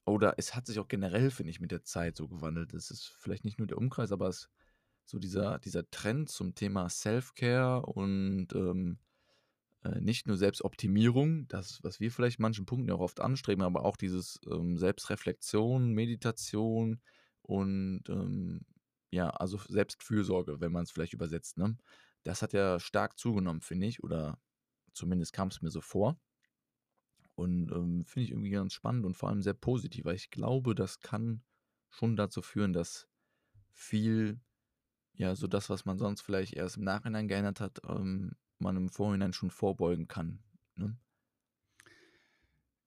oder 0.06 0.34
es 0.38 0.54
hat 0.54 0.66
sich 0.66 0.78
auch 0.78 0.88
generell, 0.88 1.30
finde 1.30 1.50
ich, 1.50 1.60
mit 1.60 1.72
der 1.72 1.84
Zeit 1.84 2.16
so 2.16 2.28
gewandelt. 2.28 2.74
Es 2.74 2.90
ist 2.92 3.14
vielleicht 3.18 3.44
nicht 3.44 3.58
nur 3.58 3.66
der 3.68 3.78
Umkreis, 3.78 4.12
aber 4.12 4.28
es 4.28 4.48
so 5.06 5.18
dieser 5.18 5.58
dieser 5.60 5.90
Trend 5.90 6.30
zum 6.30 6.54
Thema 6.54 6.88
Self-Care 6.90 7.82
und, 7.86 8.48
ähm, 8.54 8.98
äh, 9.84 10.00
nicht 10.00 10.26
nur 10.26 10.36
Selbstoptimierung, 10.36 11.48
das, 11.48 11.80
was 11.82 12.00
wir 12.00 12.10
vielleicht 12.12 12.40
manchen 12.40 12.66
Punkten 12.66 12.90
auch 12.92 13.00
oft 13.00 13.20
anstreben, 13.20 13.64
aber 13.64 13.84
auch 13.84 13.96
dieses, 13.96 14.40
ähm, 14.50 14.76
Selbstreflexion, 14.78 15.92
Meditation 15.92 17.00
und, 17.42 18.02
ähm, 18.08 18.62
ja, 19.10 19.30
also 19.30 19.58
Selbstfürsorge, 19.58 20.60
wenn 20.60 20.72
man 20.72 20.84
es 20.84 20.90
vielleicht 20.90 21.14
übersetzt, 21.14 21.58
ne? 21.58 21.76
Das 22.24 22.42
hat 22.42 22.52
ja 22.52 22.80
stark 22.80 23.18
zugenommen, 23.18 23.60
finde 23.62 23.86
ich, 23.86 24.02
oder 24.04 24.40
zumindest 24.94 25.32
kam 25.32 25.48
es 25.48 25.62
mir 25.62 25.70
so 25.70 25.80
vor. 25.80 26.20
Und, 27.34 27.70
ähm, 27.70 28.04
finde 28.04 28.24
ich 28.24 28.30
irgendwie 28.30 28.50
ganz 28.50 28.72
spannend 28.72 29.04
und 29.04 29.14
vor 29.14 29.28
allem 29.28 29.42
sehr 29.42 29.54
positiv, 29.54 30.04
weil 30.06 30.14
ich 30.16 30.30
glaube, 30.30 30.74
das 30.74 31.00
kann 31.00 31.44
schon 31.90 32.16
dazu 32.16 32.40
führen, 32.42 32.72
dass 32.72 33.08
viel 33.72 34.40
ja, 35.14 35.36
so 35.36 35.46
das, 35.48 35.70
was 35.70 35.84
man 35.86 35.98
sonst 35.98 36.22
vielleicht 36.22 36.54
erst 36.54 36.78
im 36.78 36.84
Nachhinein 36.84 37.28
geändert 37.28 37.60
hat, 37.60 37.80
ähm, 37.88 38.32
man 38.58 38.76
im 38.76 38.88
Vorhinein 38.90 39.32
schon 39.34 39.50
vorbeugen 39.50 40.08
kann, 40.08 40.44
ne? 40.76 40.98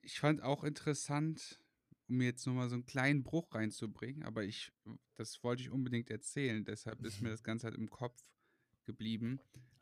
Ich 0.02 0.20
fand 0.20 0.42
auch 0.42 0.64
interessant, 0.66 1.62
um 2.10 2.18
mir 2.18 2.26
jetzt 2.26 2.46
noch 2.48 2.54
mal 2.54 2.70
so 2.70 2.76
einen 2.76 2.86
kleinen 2.86 3.24
Bruch 3.24 3.54
reinzubringen, 3.54 4.24
aber 4.24 4.44
ich 4.44 4.74
das 5.16 5.44
wollte 5.44 5.62
ich 5.64 5.70
unbedingt 5.70 6.10
erzählen, 6.10 6.64
deshalb 6.66 7.04
ist 7.06 7.22
mir 7.22 7.30
das 7.32 7.44
Ganze 7.44 7.68
halt 7.68 7.76
im 7.78 7.90
Kopf 7.90 8.24
geblieben. 8.86 9.42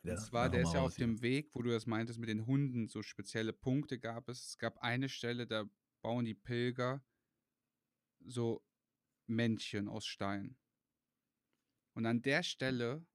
Und 0.09 0.17
Ja, 0.17 0.19
zwar, 0.19 0.49
dann 0.49 0.51
hau 0.51 0.57
der 0.57 0.63
ist 0.63 0.73
ja 0.73 0.81
auf 0.81 0.95
hier. 0.95 0.97
dem 0.97 1.21
Weg, 1.21 1.49
wo 1.53 1.61
du 1.61 1.69
das 1.69 1.85
meintest 1.85 2.19
mit 2.19 2.29
den 2.29 2.45
Hunden, 2.45 2.87
so 2.87 3.03
spezielle 3.03 3.53
Punkte 3.53 3.99
gab 3.99 4.29
es. 4.29 4.45
Es 4.49 4.57
gab 4.57 4.79
eine 4.79 5.09
Stelle, 5.09 5.47
da 5.47 5.65
bauen 6.01 6.25
die 6.25 6.33
Pilger 6.35 7.03
so 8.25 8.63
Männchen 9.27 9.87
aus 9.87 10.05
Stein. 10.05 10.57
Und 11.93 12.05
an 12.05 12.21
der 12.21 12.43
Stelle 12.43 13.05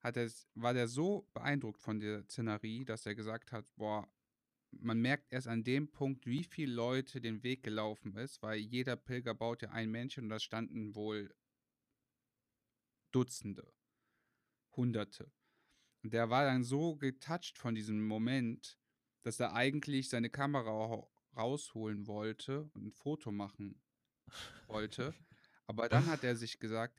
hat 0.00 0.16
er's 0.16 0.48
war 0.54 0.72
der 0.74 0.88
so 0.88 1.28
beeindruckt 1.34 1.82
von 1.82 2.00
der 2.00 2.24
Szenerie, 2.24 2.84
dass 2.84 3.04
er 3.06 3.14
gesagt 3.14 3.52
hat: 3.52 3.66
„Boah, 3.76 4.08
man 4.70 5.00
merkt 5.00 5.32
erst 5.32 5.48
an 5.48 5.64
dem 5.64 5.90
Punkt, 5.90 6.26
wie 6.26 6.44
viel 6.44 6.70
Leute 6.70 7.20
den 7.20 7.42
Weg 7.42 7.62
gelaufen 7.62 8.16
ist“, 8.16 8.42
weil 8.42 8.58
jeder 8.58 8.96
Pilger 8.96 9.34
baut 9.34 9.62
ja 9.62 9.70
ein 9.70 9.90
Männchen 9.90 10.24
und 10.24 10.30
da 10.30 10.38
standen 10.38 10.94
wohl 10.94 11.34
Dutzende, 13.10 13.72
Hunderte. 14.76 15.32
Und 16.02 16.12
der 16.12 16.30
war 16.30 16.44
dann 16.44 16.62
so 16.62 16.96
getoucht 16.96 17.58
von 17.58 17.74
diesem 17.74 18.06
Moment, 18.06 18.78
dass 19.22 19.40
er 19.40 19.54
eigentlich 19.54 20.08
seine 20.08 20.30
Kamera 20.30 20.70
rau 20.70 21.10
rausholen 21.36 22.06
wollte 22.06 22.64
und 22.74 22.86
'n 22.86 22.92
Foto 22.92 23.30
machen 23.30 23.80
wollte. 24.66 25.14
Aber 25.66 25.88
dann 25.88 26.06
hat 26.06 26.24
er 26.24 26.34
sich 26.36 26.58
gesagt, 26.58 26.98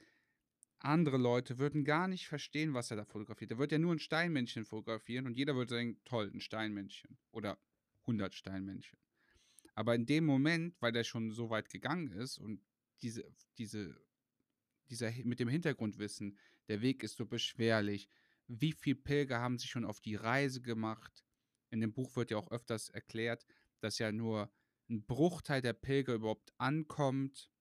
andere 0.80 1.18
Leute 1.18 1.60
würden 1.60 1.84
gar 1.86 2.08
nicht 2.08 2.28
verstehen, 2.28 2.74
was 2.74 2.92
er 2.92 2.98
da 2.98 3.06
fotografiert. 3.06 3.52
Er 3.52 3.58
würde 3.60 3.76
ja 3.76 3.80
nur 3.80 3.94
'n 3.94 4.00
Steinmännchen 4.00 4.66
fotografieren 4.66 5.26
und 5.28 5.36
jeder 5.38 5.56
würde 5.56 5.70
sagen: 5.76 6.02
„Toll, 6.06 6.32
'n 6.34 6.42
Steinmännchen“ 6.42 7.20
oder 7.32 7.60
100 8.08 8.36
Steinmännchen. 8.36 9.00
Aber 9.76 9.96
in 9.96 10.06
dem 10.08 10.26
Moment, 10.26 10.76
weil 10.82 10.92
der 10.94 11.04
schon 11.06 11.32
so 11.32 11.50
weit 11.52 11.70
gegangen 11.70 12.12
ist 12.14 12.38
und 12.40 12.64
diese 13.02 13.26
diese 13.58 14.02
dieser 14.90 15.12
mit 15.26 15.40
dem 15.42 15.50
Hintergrundwissen, 15.50 16.40
der 16.70 16.82
Weg 16.82 17.04
ist 17.04 17.18
so 17.18 17.26
beschwerlich. 17.28 18.10
Wie 18.48 18.74
viel 18.74 18.96
Pilger 18.96 19.40
haben 19.42 19.60
sich 19.60 19.72
schon 19.72 19.86
auf 19.86 20.02
die 20.02 20.16
Reise 20.16 20.62
gemacht? 20.62 21.26
In 21.72 21.82
dem 21.82 21.94
Buch 21.94 22.16
wird 22.18 22.32
ja 22.32 22.38
auch 22.38 22.52
öfters 22.52 22.90
erklärt, 22.90 23.46
dass 23.82 24.00
ja 24.00 24.12
nur 24.12 24.54
'n 24.90 25.06
Bruchteil 25.06 25.62
der 25.62 25.74
Pilger 25.74 26.16
überhaupt 26.16 26.54
ankommt. 26.60 27.52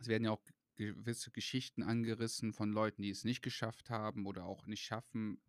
Es 0.00 0.08
werden 0.08 0.24
ja 0.24 0.32
auch 0.32 0.42
gewisse 0.76 1.30
Geschichten 1.32 1.82
angerissen 1.82 2.52
von 2.52 2.72
Leuten, 2.72 3.02
die 3.02 3.10
es 3.10 3.24
nicht 3.24 3.42
geschafft 3.42 3.90
haben 3.90 4.26
oder 4.26 4.44
auch 4.46 4.66
nicht 4.66 4.82
schaffen, 4.82 5.40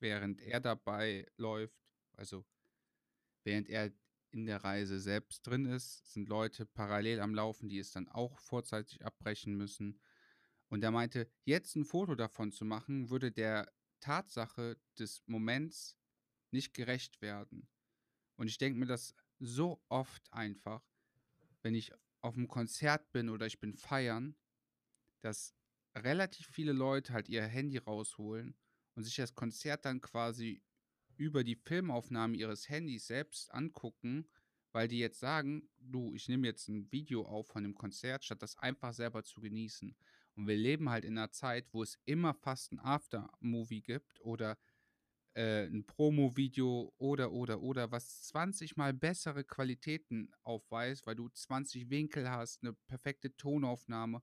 während 0.00 0.40
er 0.42 0.60
dabei 0.60 1.26
läuft. 1.36 1.82
Also, 2.14 2.46
während 3.44 3.68
er 3.68 3.92
in 4.30 4.46
der 4.46 4.64
Reise 4.64 5.00
selbst 5.00 5.46
drin 5.46 5.66
ist, 5.66 6.12
sind 6.12 6.28
Leute 6.28 6.66
parallel 6.66 7.20
am 7.20 7.34
Laufen, 7.34 7.68
die 7.68 7.78
es 7.78 7.90
dann 7.92 8.08
auch 8.08 8.38
vorzeitig 8.40 9.04
abbrechen 9.04 9.56
müssen. 9.56 10.00
Und 10.68 10.84
er 10.84 10.90
meinte, 10.90 11.30
jetzt 11.44 11.76
'n 11.76 11.84
Foto 11.84 12.14
davon 12.14 12.52
zu 12.52 12.64
machen, 12.64 13.10
würde 13.10 13.32
der 13.32 13.72
Tatsache 14.00 14.78
des 14.98 15.22
Moments 15.26 15.98
nicht 16.52 16.74
gerecht 16.74 17.22
werden. 17.22 17.68
Und 18.36 18.48
ich 18.48 18.58
denke 18.58 18.78
mir 18.80 18.86
das 18.86 19.14
so 19.38 19.84
oft 19.88 20.32
einfach, 20.32 20.92
wenn 21.62 21.74
ich 21.74 21.92
auf'm 22.22 22.48
Konzert 22.48 23.12
bin 23.12 23.30
oder 23.30 23.46
ich 23.46 23.60
bin 23.60 23.74
feiern, 23.74 24.36
dass 25.22 25.54
relativ 25.96 26.46
viele 26.48 26.72
Leute 26.74 27.12
halt 27.14 27.28
ihr 27.30 27.44
Handy 27.44 27.78
rausholen 27.78 28.56
und 28.96 29.04
sich 29.04 29.16
das 29.16 29.34
Konzert 29.34 29.84
dann 29.86 30.00
quasi 30.02 30.64
über 31.16 31.44
die 31.44 31.56
Filmaufnahme 31.56 32.36
ihres 32.36 32.68
Handys 32.70 33.06
selbst 33.08 33.52
angucken, 33.54 34.30
weil 34.72 34.88
die 34.88 34.98
jetzt 35.00 35.20
sagen: 35.20 35.70
„Du, 35.78 36.14
ich 36.14 36.28
nehme 36.28 36.46
jetzt 36.48 36.68
'n 36.68 36.92
Video 36.92 37.24
auf 37.26 37.48
von 37.48 37.64
dem 37.64 37.74
Konzert, 37.74 38.24
statt 38.24 38.42
das 38.42 38.56
einfach 38.58 38.94
selber 38.94 39.24
zu 39.24 39.40
genießen.“ 39.42 39.96
Und 40.36 40.46
wir 40.48 40.56
leben 40.56 40.90
halt 40.90 41.04
in 41.06 41.14
'ner 41.14 41.30
Zeit, 41.32 41.68
wo 41.74 41.82
es 41.82 41.98
immer 42.06 42.34
fast 42.34 42.72
'n 42.72 42.80
Aftermovie 42.80 43.82
gibt 43.82 44.20
oder, 44.22 44.58
äh, 45.34 45.66
'n 45.66 45.86
Promovideo 45.86 46.94
oder, 46.98 47.32
oder, 47.32 47.62
oder, 47.62 47.92
was 47.92 48.22
20 48.24 48.76
mal 48.76 48.94
bessere 48.94 49.44
Qualitäten 49.44 50.32
aufweist, 50.44 51.06
weil 51.06 51.16
du 51.16 51.28
20 51.30 51.90
Winkel 51.90 52.30
hast, 52.30 52.62
'ne 52.64 52.74
perfekte 52.88 53.36
Tonaufnahme. 53.36 54.22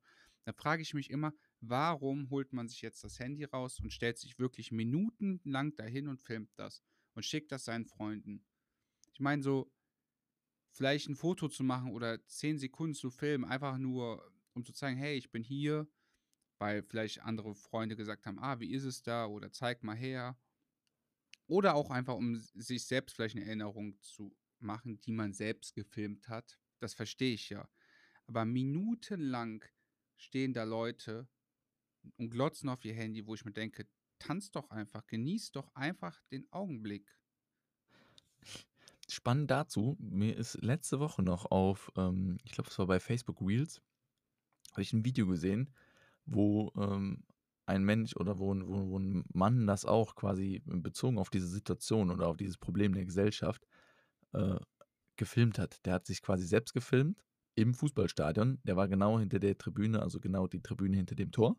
Da 0.49 0.53
frage 0.53 0.81
ich 0.81 0.95
mich 0.95 1.11
immer, 1.11 1.35
warum 1.59 2.31
holt 2.31 2.53
man 2.53 2.67
sich 2.67 2.81
jetzt 2.81 3.03
das 3.03 3.19
Handy 3.19 3.43
raus 3.43 3.79
und 3.81 3.93
stellt 3.93 4.17
sich 4.17 4.39
wirklich 4.39 4.71
minutenlang 4.71 5.75
dahin 5.75 6.07
und 6.07 6.19
filmt 6.23 6.49
das 6.55 6.81
und 7.13 7.23
schickt 7.23 7.51
das 7.51 7.65
seinen 7.65 7.85
Freunden? 7.85 8.47
Ich 9.13 9.19
meine 9.21 9.43
so 9.43 9.71
vielleicht 10.73 11.07
'n 11.09 11.15
Foto 11.15 11.47
zu 11.49 11.63
machen 11.63 11.91
oder 11.91 12.25
10 12.27 12.57
Sekunden 12.59 12.93
zu 12.93 13.09
filmen, 13.09 13.45
einfach 13.45 13.77
nur, 13.77 14.31
um 14.53 14.63
zu 14.63 14.71
zeigen: 14.73 14.97
„Hey, 14.97 15.17
ich 15.17 15.31
bin 15.31 15.43
hier“, 15.43 15.87
weil 16.59 16.83
vielleicht 16.83 17.21
andere 17.23 17.55
Freunde 17.55 17.95
gesagt 17.95 18.25
haben: 18.27 18.39
„Ah, 18.39 18.59
wie 18.59 18.71
ist 18.73 18.85
es 18.85 19.03
da?“ 19.03 19.27
oder 19.27 19.51
„Zeig 19.51 19.83
mal 19.83 19.95
her.“ 19.97 20.37
Oder 21.47 21.73
auch 21.73 21.89
einfach, 21.89 22.15
um 22.15 22.35
sich 22.35 22.85
selbst 22.85 23.15
vielleicht 23.15 23.35
'ne 23.35 23.43
Erinnerung 23.43 23.99
zu 24.01 24.37
machen, 24.59 25.01
die 25.01 25.11
man 25.11 25.33
selbst 25.33 25.73
gefilmt 25.73 26.29
hat. 26.29 26.59
Das 26.79 26.93
verstehe 26.93 27.33
ich 27.33 27.49
ja. 27.49 27.67
Aber 28.27 28.45
minutenlang 28.45 29.65
stehen 30.19 30.53
da 30.53 30.63
Leute 30.65 31.29
und 32.17 32.31
glotzen 32.31 32.69
auf 32.69 32.85
ihr 32.85 32.95
Handy, 32.95 33.27
wo 33.27 33.35
ich 33.35 33.45
mir 33.45 33.53
denke: 33.53 33.89
„Tanz 34.19 34.51
doch 34.51 34.71
einfach, 34.71 35.07
genieß 35.07 35.51
doch 35.51 35.75
einfach 35.75 36.21
den 36.31 36.51
Augenblick.“ 36.51 37.17
Spannend 39.07 39.49
dazu, 39.49 39.97
mir 39.99 40.37
ist 40.37 40.61
letzte 40.61 40.99
Woche 40.99 41.23
noch 41.23 41.45
auf, 41.49 41.91
ähm 41.97 42.37
ich 42.43 42.51
glaube, 42.51 42.69
es 42.69 42.77
war 42.77 42.85
bei 42.87 42.99
Facebook 42.99 43.41
Reels 43.41 43.81
habe 44.73 44.83
ich 44.83 44.93
'n 44.93 45.05
Video 45.05 45.27
gesehen, 45.27 45.73
wo, 46.25 46.71
ähm, 46.77 47.25
ein 47.67 47.83
Mensch 47.85 48.15
oder 48.17 48.39
wo 48.39 48.49
wo 48.55 48.89
wo 48.91 48.99
'n 48.99 49.25
Mann 49.33 49.67
das 49.67 49.85
auch 49.85 50.15
quasi 50.15 50.61
bezogen 50.65 51.19
auf 51.19 51.29
diese 51.31 51.47
Situation 51.47 52.11
oder 52.11 52.27
auf 52.29 52.37
dieses 52.37 52.57
Problem 52.59 52.93
der 52.93 53.05
Gesellschaft, 53.05 53.67
äh, 54.33 54.57
gefilmt 55.17 55.59
hat. 55.59 55.85
Der 55.87 55.95
hat 55.95 56.07
sich 56.07 56.21
quasi 56.23 56.45
selbst 56.47 56.73
gefilmt 56.73 57.23
im 57.59 57.73
Fußballstadion. 57.75 58.59
Der 58.63 58.77
war 58.77 58.87
genau 58.89 59.19
hinter 59.19 59.39
der 59.39 59.57
Tribüne, 59.57 60.01
also 60.03 60.19
genau 60.19 60.47
die 60.47 60.61
Tribüne 60.61 60.97
hinter 60.97 61.15
dem 61.15 61.31
Tor. 61.31 61.57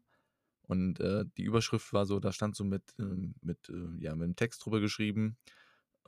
Und, 0.62 1.00
äh, 1.00 1.25
die 1.38 1.45
Überschrift 1.45 1.92
war 1.95 2.07
so 2.07 2.21
da 2.21 2.33
stand 2.33 2.57
so 2.57 2.64
mit, 2.64 2.95
ähm 3.00 3.35
mit, 3.42 3.69
äh 3.71 3.75
ja, 4.00 4.14
mit'm 4.14 4.37
Text 4.37 4.64
drüber 4.66 4.80
geschrieben, 4.80 5.38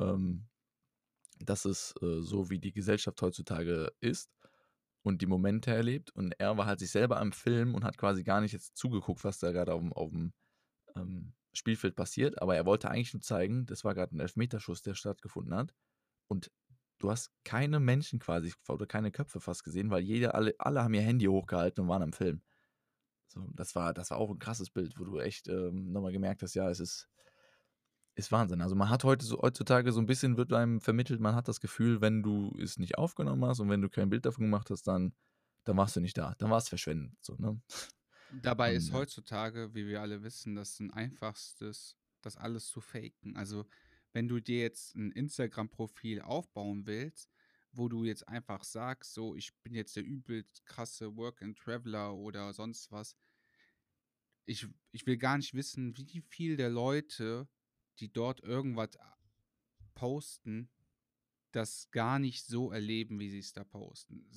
ähm, 0.01 0.49
dass 1.41 1.65
es, 1.67 1.95
äh, 2.03 2.23
so 2.23 2.51
wie 2.51 2.61
die 2.61 2.73
Gesellschaft 2.73 3.23
heutzutage 3.23 3.93
ist 4.01 4.31
und 5.05 5.23
die 5.23 5.27
Momente 5.27 5.73
erlebt. 5.75 6.11
Und 6.17 6.35
er 6.41 6.57
war 6.59 6.67
halt 6.67 6.81
sich 6.81 6.91
selber 6.93 7.21
am 7.21 7.33
Filmen 7.33 7.75
und 7.77 7.85
hat 7.85 7.99
quasi 7.99 8.25
gar 8.25 8.41
nicht 8.43 8.53
jetzt 8.55 8.77
zugeguckt, 8.79 9.25
was 9.25 9.39
da 9.41 9.53
grade 9.53 9.73
auf'm 9.75 9.93
auf'm, 9.95 10.33
ähm, 10.97 11.35
Spielfeld 11.55 11.97
passiert. 11.97 12.43
Aber 12.43 12.57
er 12.57 12.67
wollte 12.67 12.91
eigentlich 12.91 13.15
nur 13.15 13.23
zeigen, 13.23 13.67
das 13.67 13.85
war 13.85 13.95
grad 13.95 14.13
'n 14.13 14.21
Elfmeterschuss, 14.21 14.83
der 14.83 14.95
stattgefunden 14.97 15.55
hat. 15.57 15.75
Und 16.29 16.51
du 17.03 17.11
hast 17.11 17.33
keine 17.45 17.81
Menschen 17.81 18.21
quasi 18.21 18.55
oder 18.69 18.87
keine 18.87 19.13
Köpfe 19.13 19.41
fast 19.41 19.65
gesehen, 19.65 19.91
weil 19.91 20.03
jeder 20.03 20.35
alle 20.37 20.55
alle 20.59 20.83
haben 20.85 20.95
ihr 20.95 21.03
Handy 21.03 21.27
hochgehalten 21.27 21.85
und 21.85 21.91
waren 21.91 22.03
am 22.03 22.13
Filmen. 22.15 22.43
So, 23.29 23.49
das 23.55 23.75
war 23.77 23.95
das 23.95 24.11
war 24.13 24.19
auch 24.19 24.31
'n 24.33 24.39
krasses 24.41 24.71
Bild, 24.71 24.99
wo 24.99 25.05
du 25.05 25.19
echt, 25.21 25.49
ähm, 25.49 25.93
noch 25.93 26.03
mal 26.03 26.13
gemerkt 26.13 26.43
hast, 26.45 26.55
ja, 26.55 26.71
es 26.71 26.81
ist 26.81 27.07
ist 28.19 28.31
Wahnsinn. 28.31 28.61
Also, 28.61 28.75
man 28.75 28.91
hat 28.91 29.05
heute 29.05 29.25
so 29.25 29.41
heutzutage 29.41 29.91
so 29.93 29.99
'n 30.01 30.07
bisschen 30.07 30.37
wird 30.37 30.53
einem 30.53 30.81
vermittelt, 30.83 31.21
man 31.21 31.35
hat 31.35 31.49
das 31.49 31.61
Gefühl, 31.61 32.01
wenn 32.03 32.23
du 32.23 32.55
es 32.61 32.79
nicht 32.79 32.99
aufgenommen 32.99 33.45
hast 33.47 33.61
und 33.61 33.71
wenn 33.71 33.81
du 33.81 33.89
kein 33.89 34.11
Bild 34.11 34.27
davon 34.27 34.45
gemacht 34.45 34.69
hast, 34.71 34.87
dann 34.87 35.15
dann 35.65 35.77
warst 35.77 35.95
du 35.97 36.01
nicht 36.01 36.19
da. 36.19 36.35
Dann 36.39 36.51
war's 36.51 36.69
verschwendet, 36.69 37.13
so, 37.23 37.37
ne? 37.39 37.63
Dabei 38.31 38.75
ist 38.75 38.93
heutzutage, 38.93 39.75
wie 39.75 39.87
wir 39.87 40.01
alle 40.01 40.23
wissen, 40.23 40.55
das 40.55 40.81
'n 40.81 40.91
einfachstes, 40.91 41.97
das 42.23 42.37
alles 42.37 42.67
zu 42.69 42.81
faken. 42.81 43.37
Also, 43.37 43.67
wenn 44.13 44.29
du 44.29 44.41
dir 44.41 44.61
jetzt 44.61 44.95
'n 44.97 45.13
Instagram-Profil 45.13 46.21
aufbauen 46.23 46.87
willst, 46.87 47.31
wo 47.73 47.89
du 47.89 48.05
jetzt 48.05 48.29
einfach 48.29 48.65
sagst, 48.65 49.15
so: 49.15 49.35
„Ich 49.37 49.55
bin 49.63 49.75
jetzt 49.75 49.97
der 49.97 50.05
übelst 50.05 50.65
krasse 50.67 51.17
Work 51.17 51.43
and 51.43 51.59
Traveler“ 51.59 52.15
oder 52.15 52.53
sonst 52.53 52.91
was 52.93 53.13
ich 54.49 54.67
ich 54.91 55.07
will 55.07 55.17
gar 55.17 55.37
nicht 55.39 55.55
wissen, 55.55 55.97
wie 55.97 56.21
viel 56.21 56.57
der 56.57 56.69
Leute, 56.71 57.49
die 58.01 58.13
dort 58.13 58.41
irgendwas 58.43 58.91
posten, 59.95 60.71
das 61.53 61.91
gar 61.91 62.19
nicht 62.19 62.47
so 62.47 62.73
erleben, 62.73 63.21
wie 63.21 63.31
sie's 63.31 63.53
da 63.53 63.65
posten. 63.65 64.29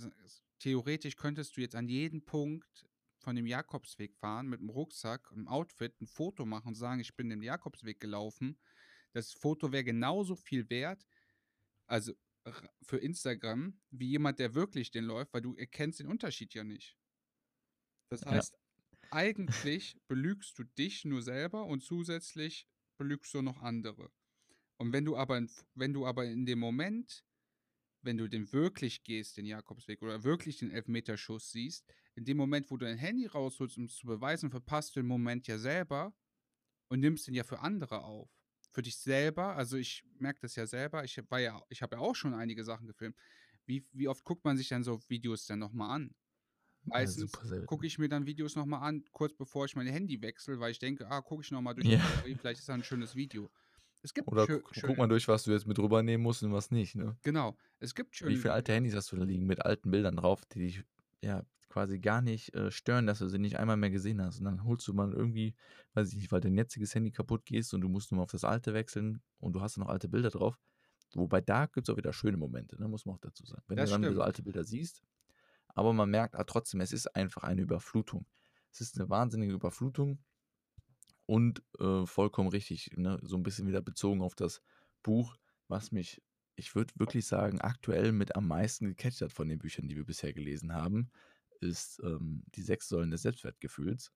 Theoretisch 0.60 1.16
könntest 1.18 1.58
du 1.58 1.62
jetzt 1.62 1.76
an 1.76 1.90
jeden 1.90 2.26
Punkt 2.26 2.88
von 3.20 3.36
dem 3.36 3.48
Jakobsweg 3.48 4.16
fahren 4.16 4.48
mit 4.48 4.62
'm 4.62 4.70
Rucksack, 4.70 5.32
'n 5.34 5.48
Outfit, 5.48 5.96
'n 6.02 6.08
Foto 6.08 6.46
machen 6.46 6.70
und 6.70 6.76
sagen: 6.76 7.02
„Ich 7.02 7.16
bin 7.16 7.30
den 7.30 7.42
Jakobsweg 7.42 8.00
gelaufen.“ 8.00 8.58
Das 9.16 9.34
Foto 9.34 9.72
wäre 9.72 9.86
genauso 9.86 10.36
viel 10.36 10.70
wert, 10.70 11.08
also, 11.88 12.14
für 12.84 12.98
Instagram, 12.98 13.82
wie 13.92 14.10
jemand, 14.10 14.40
der 14.40 14.56
wirklich 14.56 14.92
den 14.92 15.06
läuft, 15.06 15.34
weil 15.34 15.42
du 15.42 15.56
erkennst 15.56 16.00
den 16.00 16.08
Unterschied 16.08 16.54
ja 16.54 16.64
nicht. 16.64 16.98
Das 18.12 18.26
Ja. 18.26 18.32
heißt, 18.32 18.58
eigentlich 19.12 19.98
belügst 20.08 20.58
du 20.60 20.64
dich 20.64 21.06
nur 21.06 21.22
selber 21.22 21.66
und 21.66 21.82
zusätzlich 21.84 22.68
belügst 22.98 23.34
du 23.34 23.42
noch 23.42 23.62
andere. 23.62 24.12
Und 24.78 24.94
wenn 24.94 25.06
du 25.06 25.18
aber 25.18 25.46
wenn 25.76 25.94
du 25.94 26.06
aber 26.06 26.26
in 26.26 26.46
dem 26.46 26.60
Moment, 26.60 27.26
wenn 28.04 28.18
du 28.18 28.30
den 28.30 28.52
wirklich 28.54 29.04
gehst, 29.04 29.38
den 29.38 29.46
Jakobsweg 29.48 30.02
oder 30.02 30.24
wirklich 30.24 30.58
den 30.60 30.72
Elfmeterschuss 30.72 31.52
siehst, 31.52 31.88
in 32.16 32.26
dem 32.26 32.38
Moment, 32.38 32.72
wo 32.72 32.78
du 32.78 32.86
dein 32.86 32.98
Handy 32.98 33.28
rausholst, 33.28 33.78
um's 33.78 33.98
zu 33.98 34.08
beweisen, 34.08 34.52
verpasst 34.52 34.96
du 34.96 35.02
den 35.02 35.08
Moment 35.08 35.48
ja 35.48 35.58
selber 35.60 36.16
und 36.90 37.02
nimmst 37.02 37.28
den 37.28 37.36
ja 37.36 37.44
für 37.46 37.60
andere 37.62 38.04
auf. 38.04 38.35
Für 38.76 38.82
dich 38.82 38.98
selber 38.98 39.56
also, 39.56 39.78
ich 39.78 40.04
merke 40.20 40.42
das 40.42 40.58
ja 40.58 40.68
selber, 40.68 41.06
ich 41.06 41.18
war 41.30 41.40
ja 41.40 41.62
ich 41.70 41.82
habe 41.82 41.96
ja 41.96 42.02
auch 42.02 42.14
schon 42.14 42.34
einige 42.34 42.66
Sachen 42.66 42.88
gefilmt. 42.88 43.16
Wie 43.66 43.88
wie 43.94 44.10
oft 44.10 44.26
guckt 44.26 44.44
man 44.44 44.58
sich 44.58 44.68
dann 44.68 44.84
so 44.84 45.00
Videos 45.08 45.46
dann 45.46 45.60
noch 45.60 45.72
mal 45.72 45.96
an? 45.96 46.14
Ja, 46.94 47.12
Meistens 47.12 47.40
super 47.42 47.42
gucke 47.66 47.88
ich 47.88 48.00
mir 48.00 48.10
dann 48.10 48.26
Videos 48.28 48.56
noch 48.56 48.66
mal 48.66 48.80
an, 48.82 49.06
kurz 49.14 49.34
bevor 49.36 49.66
ich 49.66 49.76
mein 49.76 49.88
Handy 49.88 50.22
wechsle, 50.22 50.60
weil 50.60 50.72
ich 50.72 50.80
denke: 50.80 51.08
„Ah, 51.10 51.22
gucke 51.22 51.44
ich 51.44 51.52
noch 51.52 51.62
mal 51.62 51.76
durch 51.76 51.92
Ja. 51.92 52.00
Galerie, 52.00 52.36
vielleicht 52.36 52.60
ist 52.62 52.70
da 52.70 52.76
'n 52.76 52.84
schönes 52.84 53.16
Video.“ 53.16 53.52
Es 54.04 54.14
gibt 54.14 54.32
Oder 54.32 54.48
schö 54.48 54.62
guck 54.82 54.98
mal 54.98 55.08
durch, 55.08 55.28
was 55.28 55.44
du 55.44 55.52
jetzt 55.52 55.68
mit 55.68 55.78
rübernehmen 55.80 56.24
musst 56.24 56.44
und 56.44 56.52
was 56.54 56.72
nicht, 56.72 56.96
ne? 56.96 57.18
Genau. 57.24 57.58
Es 57.80 57.96
gibt 57.96 58.16
Wie 58.24 58.36
schöne 58.36 58.38
viele 58.38 58.54
alte. 58.54 58.74
Handys 58.74 58.96
hast 58.96 59.12
du 59.12 59.18
da 59.18 59.24
liegen 59.24 59.46
mit 59.46 59.62
alten 59.66 59.92
Bildern 59.92 60.16
drauf, 60.16 60.46
die 60.46 60.60
dich, 60.60 60.84
ja, 61.22 61.44
quasi 61.76 62.00
gar 62.00 62.22
nicht, 62.24 62.56
äh, 62.56 62.72
stören, 62.72 63.08
dass 63.08 63.20
du 63.20 63.30
sie 63.30 63.40
nicht 63.40 63.60
einmal 63.60 63.78
mehr 63.78 63.92
gesehen 63.92 64.22
hast. 64.24 64.40
Und 64.40 64.46
dann 64.48 64.66
holst 64.66 64.88
du 64.88 64.94
mal 64.96 65.14
irgendwie, 65.14 65.56
weiß 65.96 66.10
ich 66.12 66.18
nicht, 66.18 66.32
weil 66.34 66.42
dein 66.42 66.58
jetziges 66.58 66.96
Handy 66.96 67.12
kaputt 67.12 67.46
gehst 67.46 67.74
und 67.76 67.82
du 67.82 67.90
musst 67.90 68.12
nur 68.12 68.18
mal 68.20 68.24
auf 68.26 68.32
das 68.32 68.46
alte 68.46 68.74
wechseln 68.76 69.22
und 69.40 69.54
du 69.56 69.62
hast 69.62 69.78
noch 69.78 69.90
alte 69.90 70.10
Bilder 70.10 70.32
drauf. 70.32 70.60
Wobei 71.16 71.42
da 71.42 71.68
gibt's 71.68 71.90
auch 71.92 71.98
wieder 71.98 72.14
schöne 72.14 72.38
Momente, 72.38 72.80
ne, 72.82 72.88
muss 72.90 73.06
man 73.06 73.16
auch 73.16 73.22
dazu 73.22 73.46
sagen. 73.46 73.64
Wenn 73.68 73.80
du 73.82 73.88
Das 73.88 73.92
dann 73.92 74.06
so 74.14 74.22
stimmt. 74.22 74.24
alte 74.24 74.44
Bilder 74.44 74.64
siehst, 74.66 75.04
aber 75.70 75.94
man 75.94 76.10
merkt, 76.12 76.36
ah, 76.36 76.44
trotzdem, 76.46 76.82
es 76.82 76.94
ist 76.94 77.16
einfach 77.16 77.44
eine 77.44 77.62
Überflutung. 77.64 78.28
Es 78.72 78.82
ist 78.82 78.98
'ne 78.98 79.10
wahnsinnige 79.10 79.54
Überflutung 79.54 80.20
und, 81.26 81.64
äh, 81.80 82.06
vollkommen 82.06 82.50
richtig, 82.50 82.92
ne, 82.98 83.20
so 83.24 83.36
'n 83.38 83.44
bisschen 83.44 83.68
wieder 83.68 83.82
bezogen 83.82 84.22
auf 84.22 84.36
das 84.36 84.62
Buch, 85.04 85.38
was 85.68 85.92
mich, 85.92 86.22
ich 86.56 86.76
würde 86.76 86.94
wirklich 86.98 87.26
sagen, 87.28 87.62
aktuell 87.62 88.12
mit 88.12 88.36
am 88.36 88.48
meisten 88.48 88.88
gecatcht 88.88 89.22
hat 89.22 89.34
von 89.34 89.50
den 89.50 89.60
Büchern, 89.60 89.88
die 89.88 89.96
wir 89.96 90.06
bisher 90.06 90.34
gelesen 90.34 90.74
haben, 90.74 91.10
ist, 91.62 92.02
ähm, 92.04 92.44
„Die 92.56 92.62
6 92.64 92.88
Säulen 92.90 93.12
des 93.12 93.24
Selbstwertgefühls“, 93.24 94.12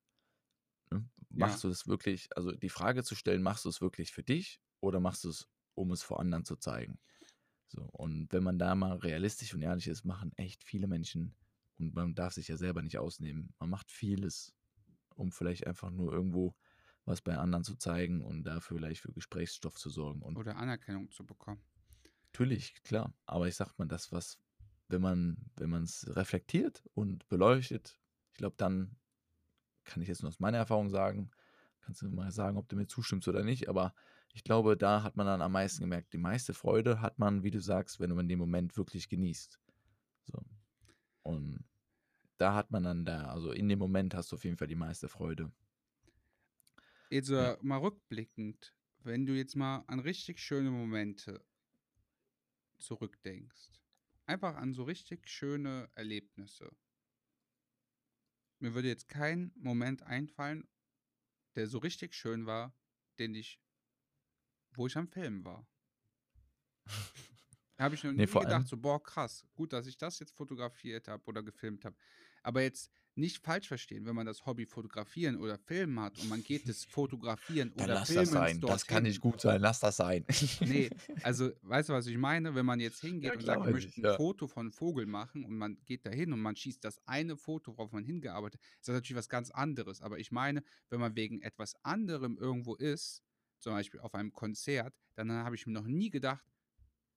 ne? 0.91 1.09
Ja. 1.35 1.59
Machst 1.59 1.63
du 1.63 1.69
das 1.69 1.87
wirklich 1.87 2.29
also, 2.35 2.51
die 2.51 2.69
Frage 2.69 3.03
zu 3.03 3.15
stellen: 3.15 3.43
„Machst 3.43 3.65
du's 3.65 3.81
wirklich 3.81 4.11
für 4.13 4.23
dich 4.23 4.61
oder 4.81 4.99
machst 4.99 5.23
du's, 5.25 5.49
um 5.75 5.91
es 5.91 6.03
vor 6.03 6.19
anderen 6.19 6.45
zu 6.45 6.55
zeigen?“ 6.57 6.99
So, 7.67 7.83
und 7.83 8.33
wenn 8.33 8.43
man 8.43 8.59
da 8.59 8.75
mal 8.75 8.97
realistisch 8.97 9.53
und 9.55 9.61
ehrlich 9.63 9.87
ist, 9.87 10.05
machen 10.05 10.33
echt 10.37 10.63
viele 10.63 10.87
Menschen 10.87 11.35
und 11.79 11.95
man 11.95 12.15
darf 12.15 12.33
sich 12.33 12.47
ja 12.49 12.57
selber 12.57 12.81
nicht 12.83 12.99
ausnehmen. 12.99 13.53
Man 13.59 13.69
macht 13.71 13.91
vieles, 13.91 14.55
um 15.15 15.31
vielleicht 15.33 15.67
einfach 15.67 15.91
nur 15.91 16.13
irgendwo 16.13 16.55
was 17.05 17.21
bei 17.21 17.37
anderen 17.37 17.63
zu 17.65 17.75
zeigen 17.77 18.21
und 18.21 18.43
da 18.45 18.61
vielleicht 18.61 19.01
für 19.01 19.13
Gesprächsstoff 19.13 19.75
zu 19.77 19.89
sorgen 19.91 20.21
und 20.23 20.39
Oder 20.39 20.55
Anerkennung 20.55 21.11
zu 21.11 21.23
bekommen. 21.23 21.61
Natürlich, 22.33 22.81
klar. 22.83 23.13
Aber 23.25 23.47
ich 23.47 23.55
sage 23.55 23.73
mal, 23.77 23.87
das, 23.87 24.11
was 24.11 24.39
wenn 24.89 25.01
man 25.01 25.37
wenn 25.57 25.69
man's 25.69 26.05
reflektiert 26.15 26.83
und 26.93 27.27
beleuchtet, 27.29 27.99
ich 28.33 28.37
glaube, 28.37 28.55
dann 28.57 28.97
kann 29.83 30.01
ich 30.01 30.09
jetzt 30.09 30.21
nur 30.21 30.29
aus 30.29 30.39
meiner 30.39 30.57
Erfahrung 30.59 30.89
sagen 30.89 31.31
kannst 31.81 32.01
du 32.03 32.09
mal 32.09 32.31
sagen, 32.31 32.57
ob 32.57 32.69
du 32.69 32.75
mir 32.75 32.87
zustimmst 32.87 33.27
oder 33.27 33.43
nicht, 33.43 33.69
aber 33.69 33.95
ich 34.33 34.43
glaube, 34.43 34.77
da 34.77 35.03
hat 35.03 35.15
man 35.17 35.25
dann 35.25 35.41
am 35.41 35.53
meisten 35.53 35.81
gemerkt, 35.81 36.13
die 36.13 36.17
meiste 36.19 36.53
Freude 36.53 37.01
hat 37.01 37.19
man, 37.19 37.43
wie 37.43 37.51
du 37.51 37.59
sagst, 37.61 37.99
wenn 37.99 38.17
in 38.17 38.27
dem 38.27 38.39
Moment 38.39 38.77
wirklich 38.77 39.09
genießt. 39.09 39.59
So. 40.25 40.41
Und 41.23 41.65
da 42.37 42.55
hat 42.55 42.71
man 42.71 42.83
dann 42.83 43.05
da 43.05 43.25
also, 43.27 43.51
in 43.51 43.69
dem 43.69 43.79
Moment 43.79 44.15
hast 44.15 44.31
du 44.31 44.37
auf 44.37 44.45
jeden 44.45 44.57
Fall 44.57 44.67
die 44.67 44.75
meiste 44.75 45.09
Freude. 45.09 45.51
Jetzt, 47.11 47.29
Ja. 47.35 47.51
äh, 47.53 47.57
mal 47.61 47.77
rückblickend, 47.77 48.75
wenn 48.99 49.25
du 49.27 49.33
jetzt 49.35 49.55
mal 49.55 49.83
an 49.87 49.99
richtig 49.99 50.39
schöne 50.39 50.71
Momente 50.71 51.45
zurückdenkst. 52.79 53.79
Einfach 54.29 54.57
an 54.57 54.73
so 54.75 54.83
richtig 54.83 55.27
schöne 55.27 55.89
Erlebnisse. 55.95 56.71
Mir 58.59 58.75
würde 58.75 58.87
jetzt 58.87 59.09
kein 59.09 59.51
Moment 59.55 60.03
einfallen, 60.03 60.69
der 61.55 61.65
so 61.65 61.79
richtig 61.79 62.13
schön 62.13 62.45
war, 62.45 62.77
den 63.17 63.33
ich 63.33 63.59
wo 64.75 64.85
ich 64.85 64.95
am 64.97 65.07
Filmen 65.07 65.43
war. 65.45 65.67
Habe 67.79 67.95
ich 67.95 68.03
noch 68.03 68.11
Ne, 68.15 68.27
nie 68.27 68.37
gedacht, 68.37 68.67
allem 68.67 68.67
so: 68.67 68.77
„Boah, 68.77 69.01
krass, 69.01 69.45
gut, 69.55 69.73
dass 69.73 69.87
ich 69.87 69.97
das 69.97 70.19
jetzt 70.19 70.35
fotografiert 70.35 71.07
habe 71.07 71.23
oder 71.25 71.43
gefilmt 71.43 71.85
habe.“ 71.85 71.95
Aber 72.43 72.61
jetzt 72.61 72.91
nicht 73.15 73.43
falsch 73.43 73.67
verstehen, 73.67 74.05
wenn 74.05 74.15
man 74.15 74.25
das 74.25 74.45
Hobby 74.45 74.65
Fotografieren 74.65 75.37
oder 75.37 75.57
Filmen 75.57 75.99
hat 75.99 76.17
und 76.17 76.27
man 76.27 76.43
geht 76.43 76.67
des 76.67 76.85
Fotografieren 76.85 77.71
oder 77.73 77.97
lass 77.99 78.13
das 78.13 78.31
Filmens 78.31 78.31
sein. 78.31 78.65
Das 78.65 78.85
kann 78.87 79.03
nicht 79.03 79.21
gut 79.21 79.41
sein. 79.41 79.61
Lass 79.61 79.79
das 79.79 79.97
sein. 79.97 80.25
Ne, 80.63 80.91
also, 81.21 81.51
weißt 81.61 81.89
du, 81.89 81.93
was 81.93 82.07
ich 82.07 82.17
meine? 82.17 82.53
Wenn 82.55 82.65
man 82.65 82.79
jetzt 82.79 82.99
Ja, 83.21 83.31
hingeht 83.31 83.35
und 83.37 83.43
klar 83.43 83.45
sagt, 83.45 83.65
ich 83.65 83.69
weiß 83.71 83.73
möchte 83.73 83.91
ich, 83.93 84.01
'n 84.01 84.05
ja. 84.05 84.17
Foto 84.17 84.47
von 84.47 84.71
Vogel 84.71 85.05
machen 85.05 85.45
und 85.45 85.57
man 85.57 85.77
geht 85.85 86.05
dahin 86.05 86.33
und 86.33 86.41
man 86.41 86.55
schießt 86.55 86.83
das 86.83 86.99
eine 87.07 87.37
Foto, 87.37 87.77
worauf 87.77 87.91
man 87.91 88.03
hingearbeitet 88.05 88.61
ist 88.79 88.87
das 88.87 88.95
natürlich 88.95 89.17
was 89.17 89.29
ganz 89.29 89.51
anderes. 89.51 90.01
Aber 90.01 90.19
ich 90.19 90.31
meine, 90.31 90.63
wenn 90.89 90.99
man 90.99 91.15
wegen 91.15 91.41
etwas 91.41 91.75
anderem 91.83 92.37
irgendwo 92.37 92.75
ist, 92.75 93.23
zum 93.59 93.73
Beispiel 93.73 93.99
auf 94.01 94.13
einem 94.15 94.31
Konzert, 94.33 94.93
dann 95.15 95.31
habe 95.31 95.55
ich 95.55 95.65
mir 95.65 95.73
noch 95.73 95.87
nie 95.87 96.09
gedacht: 96.09 96.45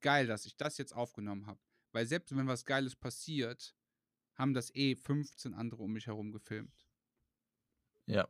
„Geil, 0.02 0.26
dass 0.26 0.46
ich 0.46 0.56
das 0.56 0.78
jetzt 0.78 0.94
aufgenommen 0.94 1.46
habe.“ 1.46 1.60
Weil 1.92 2.06
selbst 2.06 2.36
wenn 2.36 2.48
was 2.48 2.64
Geiles 2.66 2.96
passiert, 2.96 3.76
haben 4.36 4.54
das 4.54 4.74
eh 4.74 4.96
15 4.96 5.54
andere 5.54 5.82
um 5.84 5.92
mich 5.92 6.06
herum 6.08 6.32
gefilmt. 6.32 6.86
Ja. 8.08 8.26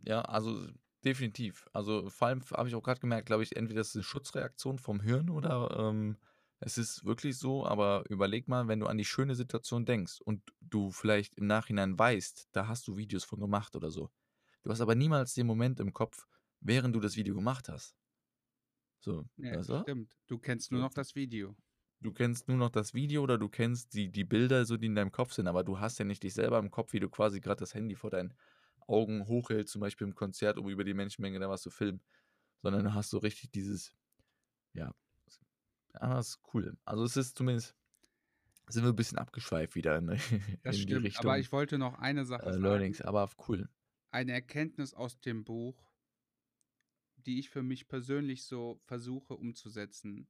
Ja, 0.00 0.22
also, 0.22 0.66
definitiv. 1.04 1.66
Also, 1.72 2.10
vor 2.10 2.28
allem 2.28 2.40
habe 2.52 2.68
ich 2.68 2.74
auch 2.74 2.82
grad 2.82 3.00
gemerkt, 3.00 3.26
glaube 3.26 3.42
ich, 3.42 3.56
entweder 3.56 3.80
ist 3.80 3.88
es 3.90 3.94
'ne 3.96 4.02
Schutzreaktion 4.02 4.78
vom 4.78 5.00
Hirn 5.00 5.30
oder, 5.30 5.76
ähm, 5.78 6.18
es 6.60 6.78
ist 6.78 7.04
wirklich 7.04 7.38
so, 7.38 7.66
aber 7.66 8.04
überlege 8.08 8.48
mal, 8.50 8.68
wenn 8.68 8.78
du 8.80 8.86
an 8.86 8.98
die 8.98 9.04
schöne 9.04 9.34
Situation 9.34 9.84
denkst 9.84 10.20
und 10.20 10.52
du 10.60 10.90
vielleicht 10.92 11.34
im 11.36 11.46
Nachhinein 11.46 11.98
weißt, 11.98 12.48
da 12.52 12.68
hast 12.68 12.86
du 12.86 12.96
Videos 12.96 13.24
von 13.24 13.40
gemacht 13.40 13.74
oder 13.76 13.90
so. 13.90 14.10
Du 14.62 14.70
hast 14.70 14.80
aber 14.80 14.94
niemals 14.94 15.34
den 15.34 15.46
Moment 15.48 15.80
im 15.80 15.92
Kopf, 15.92 16.26
während 16.60 16.94
du 16.94 17.00
das 17.00 17.16
Video 17.16 17.34
gemacht 17.34 17.68
hast. 17.68 18.01
So, 19.02 19.28
Ja, 19.36 19.62
du? 19.66 19.84
stimmt. 19.84 20.16
Du 20.26 20.38
kennst 20.38 20.72
nur 20.72 20.80
noch 20.80 20.94
das 20.94 21.14
Video. 21.14 21.54
Du 22.00 22.12
kennst 22.12 22.48
nur 22.48 22.56
noch 22.56 22.70
das 22.70 22.94
Video 22.94 23.22
oder 23.22 23.38
du 23.38 23.48
kennst 23.48 23.94
die 23.94 24.10
die 24.10 24.24
Bilder 24.24 24.64
so, 24.64 24.76
die 24.76 24.86
in 24.86 24.94
deinem 24.96 25.12
Kopf 25.12 25.32
sind, 25.32 25.46
aber 25.46 25.62
du 25.62 25.78
hast 25.78 25.98
ja 25.98 26.04
nicht 26.04 26.22
dich 26.24 26.34
selber 26.34 26.58
im 26.58 26.70
Kopf, 26.70 26.92
wie 26.92 27.00
du 27.00 27.08
quasi 27.08 27.40
grad 27.40 27.60
das 27.60 27.74
Handy 27.74 27.94
vor 27.94 28.10
deinen 28.10 28.34
Augen 28.88 29.26
hochhältst, 29.28 29.72
zum 29.72 29.80
Beispiel 29.80 30.08
im 30.08 30.14
Konzert, 30.16 30.58
um 30.58 30.68
über 30.68 30.82
die 30.84 30.94
Menschenmenge 30.94 31.38
da 31.38 31.48
was 31.48 31.62
zu 31.62 31.70
filmen, 31.70 32.02
sondern 32.62 32.84
du 32.84 32.94
hast 32.94 33.10
so 33.10 33.18
richtig 33.18 33.52
dieses 33.52 33.94
ja, 34.74 34.92
s 35.28 35.40
aber 35.94 36.20
ist 36.20 36.40
cool. 36.54 36.76
Also, 36.86 37.04
es 37.04 37.16
ist 37.18 37.36
zumindest 37.38 37.76
sind 38.68 38.84
wir 38.84 38.90
'n 38.92 38.96
bisschen 38.96 39.18
abgeschweift 39.18 39.76
wieder 39.76 39.98
in 39.98 40.08
Das 40.64 40.76
in 40.76 40.86
die 40.86 40.96
stimmt, 40.96 41.16
aber 41.16 41.38
Richtung, 41.38 41.38
ich 41.38 41.52
wollte 41.52 41.78
noch 41.78 41.94
eine 41.94 42.24
äh, 42.38 42.50
Sache 42.50 42.52
sagen. 42.52 42.98
Learnings, 42.98 43.02
aber 43.02 43.30
cool. 43.48 43.68
Eine 44.10 44.32
Erkenntnis 44.32 44.94
aus 44.94 45.20
dem 45.20 45.44
Buch 45.44 45.91
die 47.22 47.38
ich 47.38 47.50
für 47.50 47.62
mich 47.62 47.88
persönlich 47.88 48.44
so 48.44 48.80
versuche 48.84 49.34
umzusetzen 49.34 50.28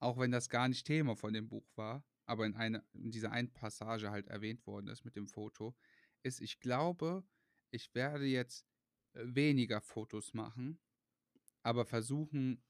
auch 0.00 0.18
wenn 0.18 0.30
das 0.30 0.50
gar 0.50 0.68
nicht 0.68 0.86
Thema 0.86 1.16
von 1.16 1.32
dem 1.32 1.48
Buch 1.48 1.66
war, 1.76 2.04
aber 2.26 2.44
in 2.44 2.54
einer 2.56 2.84
in 2.92 3.10
dieser 3.10 3.32
einen 3.32 3.50
Passage 3.50 4.10
halt 4.10 4.26
erwähnt 4.26 4.66
worden 4.66 4.88
ist 4.88 5.04
mit 5.04 5.16
dem 5.16 5.28
Foto, 5.28 5.74
ist, 6.22 6.42
ich 6.42 6.60
glaube, 6.60 7.24
ich 7.70 7.94
werde 7.94 8.26
jetzt, 8.26 8.66
äh, 9.14 9.22
weniger 9.24 9.80
Fotos 9.80 10.34
machen 10.34 10.78
aber 11.64 11.86
versuchen 11.86 12.62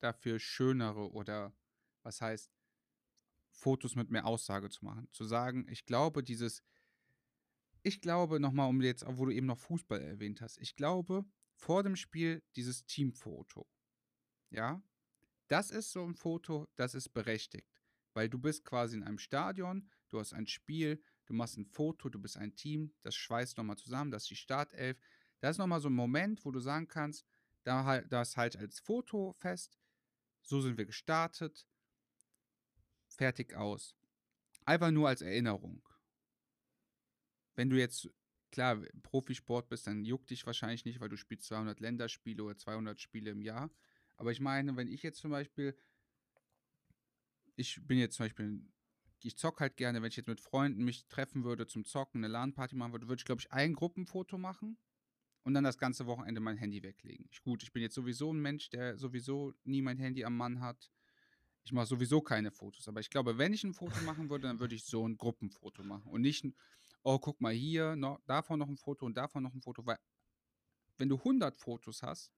dafür 0.00 0.38
schönere 0.38 1.12
oder 1.12 1.56
was 2.02 2.20
heißt 2.20 2.52
Fotos 3.50 3.94
mit 3.94 4.10
mehr 4.10 4.26
Aussage 4.26 4.68
zu 4.68 4.84
machen. 4.84 5.08
Zu 5.12 5.24
sagen, 5.24 5.66
ich 5.70 5.86
glaube, 5.86 6.22
dieses, 6.22 6.62
ich 7.82 8.00
glaube 8.00 8.40
nochmal, 8.40 8.68
um 8.68 8.82
jetzt, 8.82 9.04
wo 9.06 9.24
du 9.24 9.32
eben 9.32 9.46
noch 9.46 9.58
Fußball 9.58 10.00
erwähnt 10.00 10.40
hast, 10.40 10.58
ich 10.58 10.76
glaube, 10.76 11.24
vor 11.58 11.82
dem 11.82 11.96
Spiel 11.96 12.42
dieses 12.56 12.86
Teamfoto, 12.86 13.68
ja, 14.50 14.82
das 15.48 15.70
ist 15.70 15.92
so 15.92 16.04
ein 16.04 16.14
Foto, 16.14 16.66
das 16.76 16.94
ist 16.94 17.10
berechtigt, 17.10 17.68
weil 18.14 18.28
du 18.28 18.38
bist 18.38 18.64
quasi 18.64 18.96
in 18.96 19.02
einem 19.02 19.18
Stadion, 19.18 19.90
du 20.08 20.18
hast 20.18 20.32
ein 20.32 20.46
Spiel, 20.46 21.02
du 21.26 21.34
machst 21.34 21.58
ein 21.58 21.66
Foto, 21.66 22.08
du 22.08 22.18
bist 22.18 22.36
ein 22.36 22.54
Team, 22.54 22.94
das 23.02 23.14
schweißt 23.14 23.58
nochmal 23.58 23.76
zusammen, 23.76 24.10
das 24.10 24.22
ist 24.22 24.30
die 24.30 24.36
Startelf. 24.36 24.98
Das 25.40 25.52
ist 25.52 25.58
nochmal 25.58 25.80
so 25.80 25.88
ein 25.88 25.94
Moment, 25.94 26.44
wo 26.44 26.50
du 26.50 26.58
sagen 26.60 26.88
kannst, 26.88 27.24
da 27.62 27.84
halt, 27.84 28.10
das 28.12 28.36
halt 28.36 28.56
als 28.56 28.80
Foto 28.80 29.32
fest, 29.34 29.78
so 30.42 30.60
sind 30.60 30.78
wir 30.78 30.86
gestartet, 30.86 31.66
fertig 33.08 33.54
aus. 33.54 33.94
Einfach 34.64 34.90
nur 34.90 35.08
als 35.08 35.22
Erinnerung. 35.22 35.86
Wenn 37.54 37.70
du 37.70 37.76
jetzt, 37.76 38.08
klar, 38.50 38.80
Profisport 39.02 39.68
bist, 39.68 39.86
dann 39.86 40.04
juckt 40.04 40.30
dich 40.30 40.46
wahrscheinlich 40.46 40.84
nicht, 40.84 41.00
weil 41.00 41.08
du 41.08 41.16
spielst 41.16 41.46
200 41.46 41.80
Länderspiele 41.80 42.42
oder 42.42 42.56
200 42.56 43.00
Spiele 43.00 43.30
im 43.30 43.42
Jahr. 43.42 43.70
Aber 44.16 44.32
ich 44.32 44.40
meine, 44.40 44.76
wenn 44.76 44.88
ich 44.88 45.02
jetzt 45.02 45.20
zum 45.20 45.30
Beispiel, 45.30 45.76
ich 47.56 47.80
bin 47.86 47.98
jetzt 47.98 48.16
zum 48.16 48.26
Beispiel, 48.26 48.62
ich 49.22 49.36
zock 49.36 49.60
halt 49.60 49.76
gerne, 49.76 50.02
wenn 50.02 50.08
ich 50.08 50.16
jetzt 50.16 50.28
mit 50.28 50.40
Freunden 50.40 50.84
mich 50.84 51.06
treffen 51.08 51.44
würde 51.44 51.66
zum 51.66 51.84
Zocken, 51.84 52.24
eine 52.24 52.32
LAN-Party 52.32 52.76
machen 52.76 52.92
würde, 52.92 53.08
würde 53.08 53.20
ich, 53.20 53.24
glaube 53.24 53.40
ich, 53.40 53.52
ein 53.52 53.74
Gruppenfoto 53.74 54.38
machen 54.38 54.78
und 55.42 55.54
dann 55.54 55.64
das 55.64 55.78
ganze 55.78 56.06
Wochenende 56.06 56.40
mein 56.40 56.56
Handy 56.56 56.82
weglegen. 56.82 57.26
Ich, 57.30 57.42
gut, 57.42 57.62
ich 57.62 57.72
bin 57.72 57.82
jetzt 57.82 57.94
sowieso 57.94 58.32
ein 58.32 58.40
Mensch, 58.40 58.70
der 58.70 58.98
sowieso 58.98 59.54
nie 59.64 59.82
mein 59.82 59.98
Handy 59.98 60.24
am 60.24 60.36
Mann 60.36 60.60
hat. 60.60 60.90
Ich 61.64 61.72
mache 61.72 61.86
sowieso 61.86 62.20
keine 62.20 62.50
Fotos, 62.50 62.88
aber 62.88 63.00
ich 63.00 63.10
glaube, 63.10 63.38
wenn 63.38 63.52
ich 63.52 63.64
ein 63.64 63.74
Foto 63.74 64.00
machen 64.02 64.30
würde, 64.30 64.48
dann 64.48 64.60
würde 64.60 64.74
ich 64.74 64.84
so 64.84 65.06
ein 65.06 65.16
Gruppenfoto 65.16 65.82
machen 65.82 66.10
und 66.10 66.22
nicht 66.22 66.44
ein, 66.44 66.54
oh, 67.08 67.18
guck 67.18 67.40
mal 67.40 67.54
hier, 67.54 67.96
noch, 67.96 68.20
davon 68.26 68.58
noch 68.58 68.68
ein 68.68 68.76
Foto 68.76 69.06
und 69.06 69.16
davon 69.16 69.42
noch 69.42 69.54
ein 69.54 69.62
Foto, 69.62 69.84
weil 69.86 69.98
wenn 70.98 71.08
du 71.08 71.16
100 71.16 71.56
Fotos 71.56 72.02
hast, 72.02 72.30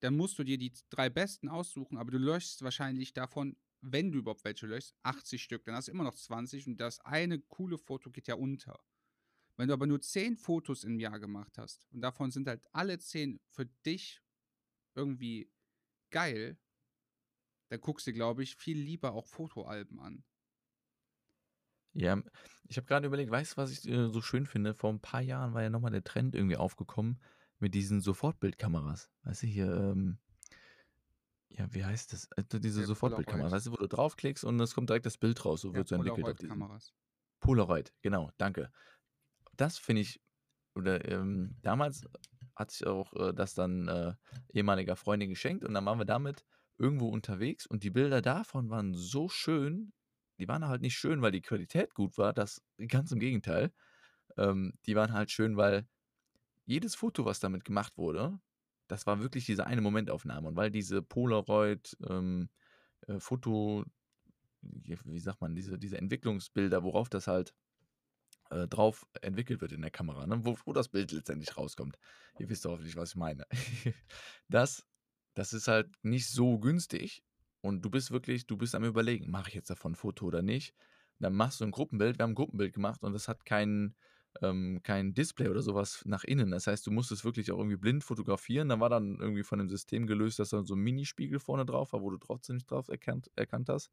dann 0.00 0.16
musst 0.16 0.38
du 0.38 0.44
dir 0.44 0.58
die 0.58 0.72
drei 0.90 1.10
besten 1.10 1.48
aussuchen, 1.48 1.98
aber 1.98 2.12
du 2.12 2.18
löschst 2.18 2.62
wahrscheinlich 2.62 3.14
davon, 3.14 3.56
wenn 3.80 4.12
du 4.12 4.20
überhaupt 4.20 4.44
welche 4.44 4.68
löschst, 4.68 4.94
80 5.02 5.42
Stück, 5.42 5.64
dann 5.64 5.74
hast 5.74 5.88
du 5.88 5.92
immer 5.92 6.04
noch 6.04 6.14
20 6.14 6.68
und 6.68 6.76
das 6.76 7.00
eine 7.00 7.40
coole 7.40 7.78
Foto 7.78 8.10
geht 8.10 8.28
ja 8.28 8.36
unter. 8.36 8.78
Wenn 9.56 9.66
du 9.66 9.74
aber 9.74 9.88
nur 9.88 10.00
10 10.00 10.36
Fotos 10.36 10.84
im 10.84 11.00
Jahr 11.00 11.18
gemacht 11.18 11.58
hast 11.58 11.88
und 11.90 12.00
davon 12.00 12.30
sind 12.30 12.46
halt 12.46 12.62
alle 12.72 13.00
10 13.00 13.40
für 13.48 13.66
dich 13.66 14.22
irgendwie 14.94 15.50
geil, 16.10 16.56
dann 17.70 17.80
guckst 17.80 18.06
du, 18.06 18.12
glaube 18.12 18.44
ich, 18.44 18.54
viel 18.54 18.78
lieber 18.78 19.14
auch 19.14 19.26
Fotoalben 19.26 19.98
an. 19.98 20.24
Ja, 21.94 22.22
ich 22.68 22.76
habe 22.76 22.86
gerade 22.86 23.06
überlegt, 23.06 23.30
weißt 23.30 23.52
du, 23.52 23.56
was 23.56 23.70
ich 23.70 23.86
äh, 23.88 24.08
so 24.08 24.20
schön 24.20 24.46
finde? 24.46 24.74
Vor 24.74 24.90
ein 24.92 25.00
paar 25.00 25.20
Jahren 25.22 25.54
war 25.54 25.62
ja 25.62 25.70
nochmal 25.70 25.90
der 25.90 26.04
Trend 26.04 26.34
irgendwie 26.34 26.56
aufgekommen 26.56 27.20
mit 27.58 27.74
diesen 27.74 28.00
Sofortbildkameras. 28.00 29.10
Weißt 29.22 29.42
du, 29.42 29.46
hier, 29.46 29.72
ähm, 29.74 30.18
ja, 31.48 31.72
wie 31.72 31.84
heißt 31.84 32.12
das? 32.12 32.28
Äh, 32.36 32.44
diese 32.60 32.82
Ja, 32.82 32.86
Sofortbildkameras, 32.86 33.52
Polaroid. 33.52 33.52
weißt 33.52 33.66
du, 33.68 33.72
wo 33.72 33.76
du 33.76 33.88
draufklickst 33.88 34.44
und 34.44 34.60
es 34.60 34.74
kommt 34.74 34.90
direkt 34.90 35.06
das 35.06 35.18
Bild 35.18 35.44
raus, 35.44 35.62
so 35.62 35.74
Ja, 35.74 35.76
wird 35.76 35.88
so 35.88 35.94
entwickelt 35.94 36.26
Polaroid-Kameras. 36.26 36.92
Polaroid, 37.40 37.92
genau, 38.02 38.30
danke. 38.38 38.70
Das 39.56 39.78
finde 39.78 40.02
ich, 40.02 40.20
oder 40.76 41.06
ähm, 41.10 41.56
damals 41.62 42.06
hat 42.56 42.70
sich 42.72 42.86
auch 42.86 43.14
äh, 43.14 43.34
das 43.34 43.54
dann 43.54 43.88
äh, 43.88 44.14
ehemaliger 44.52 44.96
Freundin 44.96 45.30
geschenkt 45.30 45.64
und 45.64 45.74
dann 45.74 45.86
waren 45.86 45.98
wir 45.98 46.06
damit 46.06 46.44
irgendwo 46.78 47.08
unterwegs 47.08 47.66
und 47.66 47.84
die 47.84 47.90
Bilder 47.90 48.22
davon 48.22 48.70
waren 48.70 48.94
so 48.94 49.28
schön. 49.28 49.92
Die 50.38 50.48
waren 50.48 50.66
halt 50.66 50.82
nicht 50.82 50.96
schön, 50.96 51.22
weil 51.22 51.32
die 51.32 51.42
Qualität 51.42 51.94
gut 51.94 52.18
war, 52.18 52.32
das 52.32 52.62
ganz 52.88 53.12
im 53.12 53.18
Gegenteil. 53.18 53.72
Ähm, 54.36 54.74
die 54.86 54.94
waren 54.94 55.12
halt 55.12 55.30
schön, 55.30 55.56
weil 55.56 55.86
jedes 56.64 56.94
Foto, 56.94 57.24
was 57.24 57.40
damit 57.40 57.64
gemacht 57.64 57.96
wurde, 57.96 58.38
das 58.88 59.06
war 59.06 59.20
wirklich 59.20 59.46
diese 59.46 59.66
eine 59.66 59.80
Momentaufnahme. 59.80 60.48
Und 60.48 60.56
weil 60.56 60.70
diese 60.70 61.02
Polaroid 61.02 61.96
ähm, 62.08 62.48
äh, 63.06 63.18
Foto, 63.20 63.84
wie 64.62 65.18
sagt 65.20 65.40
man, 65.40 65.54
diese, 65.54 65.78
diese 65.78 65.98
Entwicklungsbilder, 65.98 66.82
worauf 66.82 67.08
das 67.08 67.26
halt 67.26 67.54
äh, 68.50 68.66
drauf 68.66 69.06
entwickelt 69.20 69.60
wird 69.60 69.72
in 69.72 69.82
der 69.82 69.90
Kamera, 69.90 70.26
ne? 70.26 70.44
wo, 70.44 70.56
wo 70.64 70.72
das 70.72 70.88
Bild 70.88 71.12
letztendlich 71.12 71.56
rauskommt. 71.56 71.98
Ihr 72.38 72.48
wisst 72.48 72.64
doch 72.64 72.72
hoffentlich, 72.72 72.96
was 72.96 73.10
ich 73.10 73.16
meine. 73.16 73.46
das, 74.48 74.86
das 75.34 75.52
ist 75.52 75.68
halt 75.68 75.90
nicht 76.02 76.28
so 76.28 76.58
günstig 76.58 77.22
und 77.68 77.82
du 77.84 77.90
bist 77.90 78.10
wirklich, 78.10 78.46
du 78.46 78.56
bist 78.56 78.74
am 78.74 78.84
überlegen, 78.84 79.30
mache 79.30 79.50
ich 79.50 79.54
jetzt 79.54 79.68
davon 79.68 79.92
ein 79.92 79.96
Foto 79.96 80.24
oder 80.24 80.40
nicht. 80.40 80.74
Dann 81.20 81.34
machst 81.34 81.60
du 81.60 81.64
ein 81.64 81.70
Gruppenbild, 81.70 82.18
wir 82.18 82.22
haben 82.22 82.30
ein 82.30 82.34
Gruppenbild 82.34 82.72
gemacht 82.72 83.02
und 83.02 83.12
das 83.12 83.28
hat 83.28 83.44
kein, 83.44 83.94
ähm, 84.40 84.80
kein 84.82 85.12
Display 85.12 85.48
oder 85.48 85.60
sowas 85.60 86.02
nach 86.06 86.24
innen. 86.24 86.50
Das 86.50 86.66
heißt, 86.66 86.86
du 86.86 86.90
musst 86.90 87.12
es 87.12 87.24
wirklich 87.24 87.52
auch 87.52 87.58
irgendwie 87.58 87.76
blind 87.76 88.04
fotografieren. 88.04 88.70
Da 88.70 88.80
war 88.80 88.88
dann 88.88 89.18
irgendwie 89.20 89.42
von 89.42 89.58
dem 89.58 89.68
System 89.68 90.06
gelöst, 90.06 90.38
dass 90.38 90.50
da 90.50 90.64
so 90.64 90.74
ein 90.74 90.80
Minispiegel 90.80 91.40
vorne 91.40 91.66
drauf 91.66 91.92
war, 91.92 92.00
wo 92.00 92.10
du 92.10 92.16
trotzdem 92.16 92.56
nicht 92.56 92.70
drauf 92.70 92.88
erkannt, 92.88 93.30
erkannt 93.36 93.68
hast. 93.68 93.90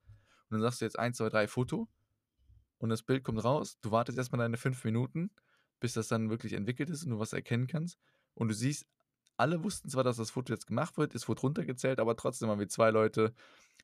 Und 0.50 0.52
dann 0.52 0.62
sagst 0.62 0.80
du 0.80 0.86
jetzt 0.86 0.98
1, 0.98 1.18
2, 1.18 1.30
3 1.30 1.48
Foto 1.48 1.90
und 2.78 2.90
das 2.90 3.04
Bild 3.04 3.24
kommt 3.24 3.44
raus. 3.44 3.78
Du 3.82 3.92
wartest 3.92 4.18
erstmal 4.18 4.40
deine 4.40 4.58
fünf 4.58 4.84
Minuten, 4.86 5.32
bis 5.82 5.94
das 5.94 6.08
dann 6.08 6.30
wirklich 6.30 6.54
entwickelt 6.54 6.90
ist 6.90 7.04
und 7.04 7.10
du 7.10 7.20
was 7.20 7.34
erkennen 7.34 7.68
kannst. 7.68 7.98
Und 8.36 8.48
du 8.48 8.54
siehst, 8.54 8.86
alle 9.38 9.64
wussten 9.64 9.90
zwar, 9.90 10.04
dass 10.04 10.18
das 10.18 10.32
Foto 10.32 10.54
jetzt 10.54 10.68
gemacht 10.68 10.98
wird, 10.98 11.16
es 11.16 11.28
wurde 11.28 11.42
runtergezählt, 11.42 12.00
aber 12.00 12.16
trotzdem 12.16 12.50
haben 12.50 12.60
wir 12.60 12.70
zwei 12.70 12.90
Leute 12.90 13.34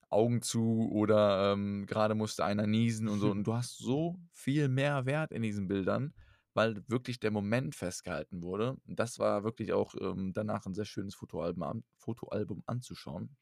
Augen 0.10 0.42
zu 0.42 0.90
oder 0.92 1.54
ähm, 1.54 1.86
gerade 1.86 2.16
musste 2.16 2.44
einer 2.46 2.68
niesen 2.68 3.08
und 3.08 3.20
so. 3.20 3.32
Und 3.32 3.44
du 3.46 3.54
hast 3.54 3.78
so 3.78 4.20
viel 4.34 4.68
mehr 4.68 5.06
Wert 5.06 5.32
in 5.32 5.42
diesen 5.42 5.68
Bildern, 5.68 6.14
weil 6.54 6.84
wirklich 6.88 7.20
der 7.20 7.32
Moment 7.32 7.76
festgehalten 7.76 8.42
wurde. 8.42 8.78
Das 8.86 9.20
war 9.20 9.44
wirklich 9.44 9.74
auch 9.74 9.96
ähm, 10.00 10.34
danach 10.34 10.66
ein 10.66 10.74
sehr 10.74 10.86
schönes 10.86 11.16
Fotoalbum, 11.16 11.64
an, 11.64 11.84
Fotoalbum 11.98 12.64
anzuschauen. 12.66 13.36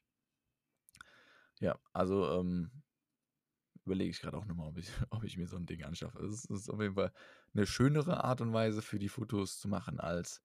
Ja, 1.60 1.78
also 1.92 2.40
ähm, 2.40 2.70
überlege 3.84 4.10
ich 4.10 4.20
gerade 4.20 4.36
auch 4.36 4.46
nochmal, 4.46 4.68
ob 4.68 4.78
ich, 4.78 4.88
ob 5.10 5.24
ich 5.24 5.36
mir 5.36 5.46
so 5.46 5.56
ein 5.56 5.66
Ding 5.66 5.82
anschaffe. 5.82 6.18
Es 6.24 6.44
ist, 6.44 6.50
ist 6.50 6.70
auf 6.70 6.80
jeden 6.80 6.94
Fall 6.94 7.12
eine 7.54 7.66
schönere 7.66 8.24
Art 8.24 8.40
und 8.40 8.52
Weise 8.52 8.82
für 8.82 8.98
die 8.98 9.08
Fotos 9.08 9.58
zu 9.58 9.68
machen, 9.68 10.00
als, 10.00 10.42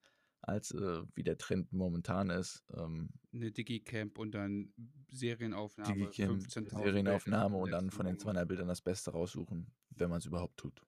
als 0.48 0.72
äh, 0.72 1.04
wie 1.16 1.24
der 1.24 1.38
Trend 1.38 1.72
momentan 1.74 2.30
ist. 2.30 2.64
Ähm, 2.74 3.10
Eine 3.34 3.52
Digicamp 3.52 4.18
und 4.18 4.32
dann 4.32 4.74
Serienaufnahme, 5.12 5.94
Digicam, 5.94 6.38
15.000 6.38 6.84
Serienaufnahme 6.84 7.58
und 7.58 7.72
dann 7.72 7.92
von 7.92 8.06
den 8.06 8.14
Moment. 8.14 8.22
200 8.22 8.48
Bildern 8.48 8.68
das 8.68 8.82
Beste 8.82 9.12
raussuchen, 9.12 9.72
wenn 9.90 10.10
man 10.10 10.20
es 10.20 10.26
überhaupt 10.26 10.58
tut. 10.58 10.82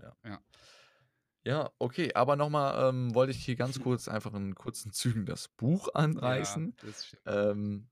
Ja. 0.00 0.16
Ja. 0.24 0.42
Ja, 1.46 1.70
okay, 1.78 2.14
aber 2.14 2.36
nochmal 2.36 2.88
ähm, 2.88 3.14
wollte 3.14 3.32
ich 3.32 3.44
hier 3.44 3.56
ganz 3.56 3.78
kurz 3.78 4.08
einfach 4.08 4.32
in 4.32 4.54
kurzen 4.54 4.92
Zügen 4.92 5.26
das 5.26 5.48
Buch 5.48 5.88
anreißen. 5.92 6.74
Ja. 7.26 7.50
Ähm, 7.50 7.90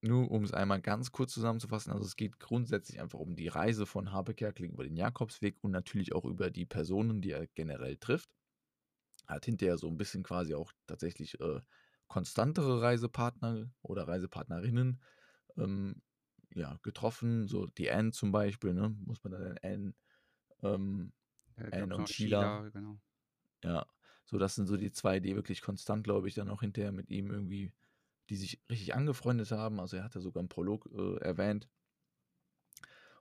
nur 0.00 0.30
um 0.30 0.44
es 0.44 0.52
einmal 0.52 0.80
ganz 0.80 1.12
kurz 1.12 1.32
zusammenzufassen, 1.32 1.92
also 1.92 2.04
es 2.04 2.16
geht 2.16 2.38
grundsätzlich 2.38 3.00
einfach 3.00 3.18
um 3.18 3.34
die 3.36 3.48
Reise 3.48 3.86
von 3.86 4.12
Habe 4.12 4.34
Kerkeling 4.34 4.72
über 4.72 4.84
den 4.84 4.96
Jakobsweg 4.96 5.56
und 5.60 5.70
natürlich 5.70 6.12
auch 6.12 6.24
über 6.24 6.50
die 6.50 6.66
Personen, 6.66 7.20
die 7.20 7.32
er 7.32 7.46
generell 7.48 7.96
trifft. 7.96 8.30
Hat 9.28 9.44
hinterher 9.46 9.78
so 9.78 9.88
ein 9.88 9.98
bisschen 9.98 10.22
quasi 10.24 10.54
auch 10.54 10.72
tatsächlich 10.86 11.40
äh, 11.40 11.60
konstantere 12.08 12.82
Reisepartner 12.82 13.70
oder 13.82 14.08
Reisepartnerinnen 14.08 15.02
ähm, 15.58 16.02
ja, 16.54 16.78
getroffen, 16.82 17.48
so 17.48 17.66
die 17.66 17.90
Anne 17.90 18.12
zum 18.12 18.32
Beispiel, 18.32 18.74
ne? 18.74 18.90
muss 19.06 19.22
man 19.24 19.32
dann 19.32 19.58
Anne, 19.62 19.94
ähm, 20.62 21.12
Ja, 21.56 21.70
Anne 21.70 21.94
und 21.94 21.96
noch 21.96 22.08
Sheila. 22.08 22.54
genau. 22.72 23.00
Ja, 23.64 23.86
so 24.24 24.38
das 24.38 24.54
sind 24.54 24.66
so 24.66 24.76
die 24.76 24.92
zwei, 24.92 25.20
die 25.20 25.34
wirklich 25.36 25.62
konstant, 25.62 26.04
glaube 26.04 26.28
ich, 26.28 26.34
dann 26.34 26.48
auch 26.50 26.60
hinterher 26.60 26.92
mit 26.92 27.10
ihm 27.10 27.30
irgendwie, 27.30 27.72
die 28.30 28.36
sich 28.36 28.62
richtig 28.70 28.94
angefreundet 28.94 29.50
haben. 29.52 29.80
Also 29.80 29.96
er 29.96 30.04
hatte 30.04 30.20
sogar 30.20 30.42
im 30.42 30.48
Prolog 30.48 30.86
äh, 30.92 31.16
erwähnt. 31.18 31.68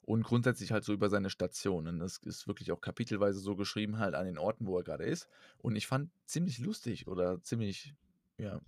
Und 0.08 0.24
grundsätzlich 0.24 0.72
halt 0.72 0.86
so 0.86 0.93
über 0.93 1.10
seine 1.10 1.30
Stationen. 1.30 2.00
Das 2.00 2.20
ist 2.20 2.48
wirklich 2.48 2.72
auch 2.72 2.80
kapitelweise 2.80 3.41
so 3.41 3.58
geschrieben, 3.58 4.00
halt 4.00 4.15
an 4.15 4.26
den 4.26 4.38
Orten, 4.38 4.65
wo 4.65 4.78
er 4.78 4.84
gerade 4.86 5.04
ist. 5.04 5.28
Und 5.58 5.76
ich 5.76 5.86
fand 5.86 6.10
ziemlich 6.26 6.60
lustig 6.60 7.08
oder 7.08 7.43
ziemlich, 7.43 7.93
ja, 8.38 8.62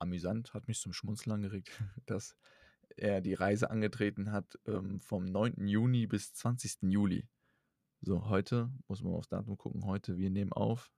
amüsant, 0.00 0.54
hat 0.54 0.66
mich 0.66 0.80
zum 0.80 0.92
Schmunzeln 0.92 1.34
angeregt, 1.34 1.70
dass 2.06 2.36
er 2.96 3.20
die 3.20 3.34
Reise 3.34 3.70
angetreten 3.70 4.32
hat 4.32 4.58
ähm, 4.66 4.98
vom 4.98 5.24
9. 5.24 5.68
Juni 5.68 6.08
bis 6.08 6.34
20. 6.34 6.78
Juli. 6.90 7.28
So, 8.00 8.28
heute, 8.28 8.68
muss 8.88 9.04
man 9.04 9.14
aufs 9.14 9.28
Datum 9.28 9.56
gucken, 9.56 9.86
heute, 9.86 10.18
wir 10.18 10.30
nehmen 10.30 10.52
auf. 10.52 10.90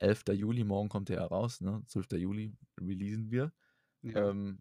11. 0.00 0.24
Juli, 0.34 0.62
morgen 0.62 0.90
kommt 0.90 1.08
er 1.08 1.22
raus, 1.22 1.62
ne? 1.62 1.82
12. 1.86 2.12
Juli 2.18 2.52
releasen 2.78 3.30
wir. 3.30 3.50
Ja. 4.02 4.28
Ähm, 4.28 4.60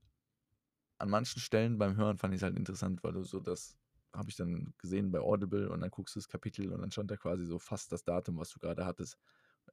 an 0.97 1.09
manchen 1.09 1.41
Stellen 1.41 1.77
beim 1.77 1.97
Hören 1.97 2.17
fand 2.17 2.33
ich 2.33 2.39
es 2.39 2.43
halt 2.43 2.55
interessant, 2.55 3.03
weil 3.03 3.11
du 3.11 3.23
so 3.23 3.41
das 3.41 3.75
habe 4.13 4.29
ich 4.29 4.35
dann 4.35 4.73
gesehen 4.77 5.11
bei 5.11 5.19
Audible 5.19 5.69
und 5.69 5.81
dann 5.81 5.91
guckst 5.91 6.15
du 6.15 6.19
das 6.19 6.27
Kapitel 6.27 6.71
und 6.71 6.81
dann 6.81 6.91
stand 6.91 7.11
da 7.11 7.17
quasi 7.17 7.45
so 7.45 7.59
fast 7.59 7.91
das 7.91 8.03
Datum, 8.03 8.37
was 8.37 8.49
du 8.49 8.59
gerade 8.59 8.85
hattest. 8.85 9.17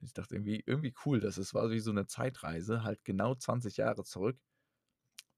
Ich 0.02 0.12
dachte 0.12 0.34
irgendwie, 0.34 0.62
irgendwie 0.66 0.94
cool, 1.04 1.20
dass 1.20 1.38
es 1.38 1.54
war 1.54 1.70
wie 1.70 1.80
so 1.80 1.90
eine 1.90 2.06
Zeitreise, 2.06 2.82
halt 2.82 3.04
genau 3.04 3.34
20 3.34 3.78
Jahre 3.78 4.04
zurück, 4.04 4.38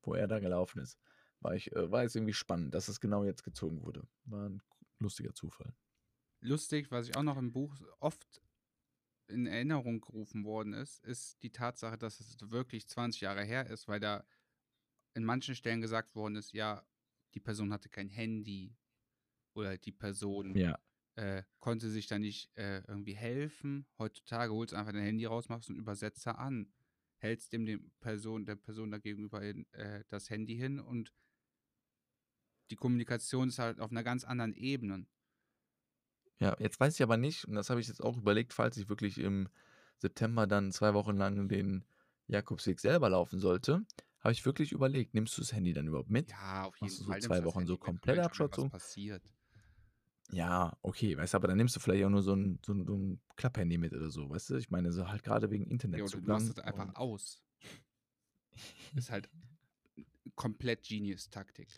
wo 0.03 0.15
er 0.15 0.27
da 0.27 0.41
gelaufen 0.41 0.81
ist. 0.81 0.99
War, 1.41 1.55
ich, 1.55 1.71
äh, 1.73 1.91
war 1.91 2.03
jetzt 2.03 2.17
irgendwie 2.17 2.35
spannend, 2.35 2.75
dass 2.75 2.89
es 2.89 3.01
genau 3.01 3.25
jetzt 3.25 3.45
gezogen 3.45 3.83
wurde. 3.83 4.03
War 4.25 4.49
ein 4.49 4.63
lustiger 4.99 5.33
Zufall. 5.33 5.73
Lustig, 6.41 6.91
was 6.91 7.09
ich 7.09 7.17
auch 7.17 7.23
noch 7.23 7.37
im 7.37 7.53
Buch 7.53 7.81
oft 8.01 8.41
in 9.29 9.47
Erinnerung 9.47 10.01
gerufen 10.01 10.45
worden 10.45 10.73
ist, 10.73 11.05
ist 11.05 11.43
die 11.43 11.51
Tatsache, 11.51 11.99
dass 11.99 12.19
es 12.21 12.37
wirklich 12.51 12.89
20 12.89 13.21
Jahre 13.21 13.45
her 13.45 13.67
ist, 13.69 13.87
weil 13.87 14.01
da 14.01 14.25
in 15.15 15.25
manchen 15.25 15.55
Stellen 15.55 15.81
gesagt 15.81 16.15
worden 16.15 16.37
ist, 16.37 16.53
ja, 16.53 16.85
die 17.35 17.41
Person 17.41 17.73
hatte 17.73 17.89
kein 17.89 18.09
Handy 18.09 18.75
oder 19.55 19.79
die 19.79 19.93
Person 19.93 20.57
Ja. 20.57 20.79
äh, 21.17 21.43
konnte 21.61 21.91
sich 21.91 22.07
da 22.07 22.19
nicht 22.19 22.51
äh, 22.57 22.81
irgendwie 22.89 23.17
helfen. 23.17 23.87
Heutzutage 23.99 24.53
holst 24.53 24.73
du 24.73 24.77
einfach 24.77 24.93
dein 24.93 25.03
Handy 25.05 25.27
raus, 25.27 25.49
machst 25.49 25.69
einen 25.71 25.79
Übersetzer 25.79 26.39
an, 26.39 26.73
hältst 27.19 27.53
dem, 27.53 27.67
dem 27.67 27.93
Person, 28.01 28.47
der 28.47 28.57
Person 28.57 28.91
da 28.91 28.99
gegenüber 28.99 29.43
in, 29.43 29.67
äh, 29.73 30.05
das 30.09 30.31
Handy 30.31 30.57
hin 30.57 30.81
und 30.81 31.13
die 32.71 32.77
Kommunikation 32.77 33.49
ist 33.49 33.59
halt 33.59 33.79
auf 33.79 33.91
einer 33.91 34.03
ganz 34.03 34.25
anderen 34.25 34.55
Ebene. 34.55 35.07
Ja, 36.41 36.57
jetzt 36.61 36.79
weiß 36.79 36.95
ich 36.95 37.03
aber 37.03 37.17
nicht, 37.17 37.45
und 37.47 37.55
das 37.55 37.69
habe 37.71 37.81
ich 37.81 37.89
jetzt 37.89 38.03
auch 38.03 38.17
überlegt, 38.17 38.53
falls 38.53 38.77
ich 38.77 38.89
wirklich 38.89 39.19
im 39.19 39.49
September 39.99 40.47
dann 40.47 40.71
zwei 40.73 40.95
Wochen 40.95 41.17
lang 41.17 41.49
den 41.49 41.85
Jakobsweg 42.29 42.79
selber 42.81 43.09
laufen 43.11 43.41
sollte, 43.41 43.85
habe 44.21 44.33
ich 44.33 44.45
wirklich 44.47 44.71
überlegt, 44.73 45.15
nimmst 45.15 45.37
du 45.37 45.41
das 45.43 45.53
Handy 45.53 45.73
dann 45.73 45.89
überhaupt 45.89 46.11
mit? 46.11 46.29
Ja, 46.31 46.65
auf 46.65 46.77
Machst 46.81 46.99
jeden 46.99 47.01
du 47.01 47.05
so 47.05 47.11
Fall. 47.13 47.21
zwei 47.21 47.45
Wochen 47.45 47.67
so 47.67 47.77
komplette 47.77 48.23
Abschottung? 48.23 48.67
Was 48.67 48.83
passiert. 48.83 49.23
Ja, 50.31 50.77
okay, 50.83 51.17
weißt 51.17 51.33
du, 51.33 51.37
aber 51.37 51.49
dann 51.49 51.57
nimmst 51.57 51.75
du 51.77 51.81
vielleicht 51.81 52.05
auch 52.05 52.11
nur 52.11 52.23
so 52.23 52.35
ein, 52.35 52.59
so 52.65 52.73
ein, 52.75 52.87
so 52.87 52.95
ein 52.97 53.21
Klapphandy 53.37 53.79
mit 53.79 53.93
oder 53.95 54.11
so, 54.11 54.29
weißt 54.29 54.51
du? 54.51 54.57
Ich 54.57 54.71
meine, 54.71 54.93
so 54.93 55.09
halt 55.09 55.23
gerade 55.23 55.51
wegen 55.51 55.65
Ja, 55.65 55.69
oder 55.69 55.79
du 55.79 55.87
Internetzugang. 55.87 56.27
machst 56.27 56.51
es 56.51 56.59
einfach 56.59 56.89
und 56.89 56.97
aus. 56.97 57.43
Ist 58.95 59.11
halt 59.11 59.31
komplett 60.35 60.83
Genius-Taktik. 60.83 61.69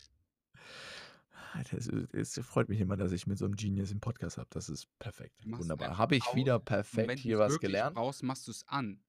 das, 1.71 1.87
ist- 1.87 2.13
es 2.13 2.45
freut 2.45 2.67
mich 2.69 2.79
immer, 2.81 2.97
dass 2.97 3.11
ich 3.13 3.25
mit 3.27 3.37
so 3.37 3.45
einem 3.45 3.55
Genius 3.55 3.91
im 3.91 3.99
Podcast 4.01 4.37
habe. 4.37 4.49
Das 4.51 4.67
ist 4.69 4.87
perfekt. 4.99 5.35
Du 5.43 5.49
machst 5.49 5.61
es 5.61 5.65
Wunderbar. 5.69 5.87
einfach 5.89 5.99
Habe 5.99 6.15
ich 6.17 6.27
aus 6.27 6.35
wieder 6.35 6.59
perfekt 6.59 7.07
wenn 7.07 7.15
du 7.17 7.21
hier 7.21 7.35
es 7.35 7.39
was 7.39 7.51
wirklich 7.53 7.71
gelernt? 7.71 7.95
brauchst, 7.95 8.23
machst 8.23 8.47
du 8.47 8.51
es 8.51 8.67
an. 8.67 9.01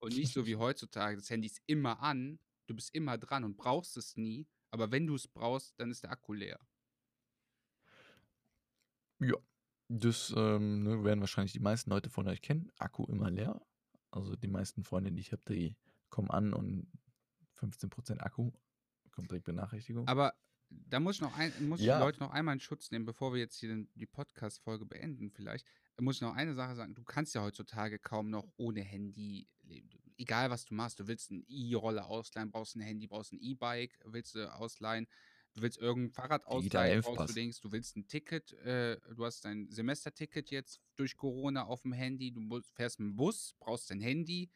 Und 0.00 0.14
nicht 0.16 0.32
so 0.32 0.46
wie 0.46 0.56
heutzutage, 0.56 1.16
das 1.16 1.30
Handy 1.30 1.46
ist 1.46 1.60
immer 1.66 2.00
an, 2.00 2.38
du 2.66 2.74
bist 2.74 2.94
immer 2.94 3.18
dran 3.18 3.44
und 3.44 3.56
brauchst 3.56 3.96
es 3.96 4.16
nie, 4.16 4.48
aber 4.70 4.90
wenn 4.90 5.06
du 5.06 5.14
es 5.14 5.28
brauchst, 5.28 5.78
dann 5.78 5.90
ist 5.92 6.02
der 6.02 6.10
Akku 6.10 6.32
leer. 6.32 6.58
Ja, 9.22 9.36
das 9.88 10.32
ähm, 10.36 10.82
ne, 10.84 11.04
werden 11.04 11.20
wahrscheinlich 11.20 11.52
die 11.52 11.60
meisten 11.60 11.90
Leute 11.90 12.08
von 12.08 12.26
euch 12.26 12.40
kennen. 12.40 12.70
Akku 12.78 13.04
immer 13.04 13.30
leer. 13.30 13.60
Also 14.10 14.36
die 14.36 14.48
meisten 14.48 14.84
Freunde, 14.84 15.12
die 15.12 15.20
ich 15.20 15.32
habe, 15.32 15.42
die 15.48 15.76
kommen 16.08 16.30
an 16.30 16.54
und 16.54 16.90
15% 17.58 18.20
Akku. 18.20 18.52
Kommt 19.10 19.30
direkt 19.30 19.44
Benachrichtigung. 19.44 20.08
Aber 20.08 20.32
da 20.70 21.00
muss 21.00 21.16
ich 21.16 21.20
noch 21.20 21.36
ein, 21.36 21.52
muss 21.68 21.80
ich 21.80 21.84
die 21.84 21.88
Ja. 21.88 21.98
Leute 21.98 22.20
noch 22.20 22.30
einmal 22.30 22.54
in 22.54 22.60
Schutz 22.60 22.90
nehmen, 22.90 23.04
bevor 23.04 23.34
wir 23.34 23.40
jetzt 23.40 23.56
hier 23.58 23.68
den, 23.68 23.90
die 23.94 24.06
Podcast-Folge 24.06 24.86
beenden, 24.86 25.30
vielleicht. 25.30 25.66
Muss 26.00 26.16
ich 26.16 26.22
noch 26.22 26.34
eine 26.34 26.54
Sache 26.54 26.74
sagen. 26.74 26.94
Du 26.94 27.04
kannst 27.04 27.34
ja 27.34 27.42
heutzutage 27.42 27.98
kaum 27.98 28.30
noch 28.30 28.48
ohne 28.56 28.80
Handy 28.80 29.46
leben. 29.62 29.90
Egal 30.16 30.50
was 30.50 30.64
du 30.64 30.74
machst, 30.74 31.00
du 31.00 31.06
willst 31.06 31.30
eine 31.30 31.42
E-Rolle 31.48 32.06
ausleihen, 32.06 32.50
brauchst 32.50 32.76
ein 32.76 32.80
Handy, 32.80 33.06
brauchst 33.06 33.32
ein 33.32 33.40
E-Bike, 33.40 33.98
willst 34.04 34.34
du 34.34 34.52
ausleihen, 34.54 35.06
du 35.54 35.62
willst 35.62 35.78
irgendein 35.78 36.12
Fahrrad 36.12 36.46
ausleihen, 36.46 37.00
brauchst 37.02 37.30
du. 37.30 37.34
Dings, 37.34 37.60
du 37.60 37.72
willst 37.72 37.96
ein 37.96 38.06
Ticket, 38.06 38.52
äh, 38.54 38.98
du 39.14 39.24
hast 39.24 39.44
dein 39.44 39.70
Semesterticket 39.70 40.50
jetzt 40.50 40.80
durch 40.96 41.16
Corona 41.16 41.64
auf 41.64 41.82
dem 41.82 41.92
Handy, 41.92 42.32
du 42.32 42.60
fährst 42.74 42.98
dem 42.98 43.16
Bus, 43.16 43.54
brauchst 43.58 43.90
dein 43.90 44.00
Handy 44.00 44.50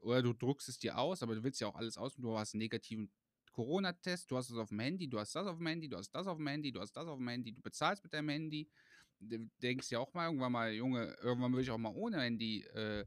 oder 0.00 0.22
du 0.22 0.32
druckst 0.32 0.68
es 0.68 0.78
dir 0.78 0.98
aus, 0.98 1.22
aber 1.22 1.34
du 1.34 1.42
willst 1.42 1.60
ja 1.60 1.66
auch 1.66 1.74
alles 1.76 1.96
aus 1.96 2.16
und 2.16 2.22
du 2.22 2.36
hast 2.38 2.54
einen 2.54 2.60
negativen 2.60 3.10
Corona-Test, 3.52 4.30
du 4.30 4.36
hast 4.36 4.50
es 4.50 4.56
auf 4.56 4.68
dem 4.68 4.78
Handy, 4.78 5.08
du 5.08 5.18
hast 5.18 5.34
das 5.34 5.46
auf 5.46 5.56
dem 5.58 5.66
Handy, 5.66 5.88
du 5.88 5.96
hast 5.96 6.10
das 6.12 6.26
auf 6.26 6.36
dem 6.38 6.46
Handy, 6.46 6.70
du 6.70 6.80
hast 6.80 6.92
das 6.92 7.06
auf 7.06 7.18
dem 7.18 7.28
Handy, 7.28 7.52
du 7.52 7.60
bezahlst 7.60 8.04
mit 8.04 8.12
deinem 8.12 8.28
Handy. 8.28 8.68
Du 9.20 9.50
denkst 9.60 9.90
ja 9.90 9.98
auch 9.98 10.14
mal 10.14 10.26
irgendwann 10.26 10.52
mal, 10.52 10.72
Junge, 10.72 11.16
irgendwann 11.20 11.52
will 11.52 11.62
ich 11.62 11.70
auch 11.72 11.78
mal 11.78 11.92
ohne 11.92 12.20
Handy 12.20 12.62
äh, 12.62 13.04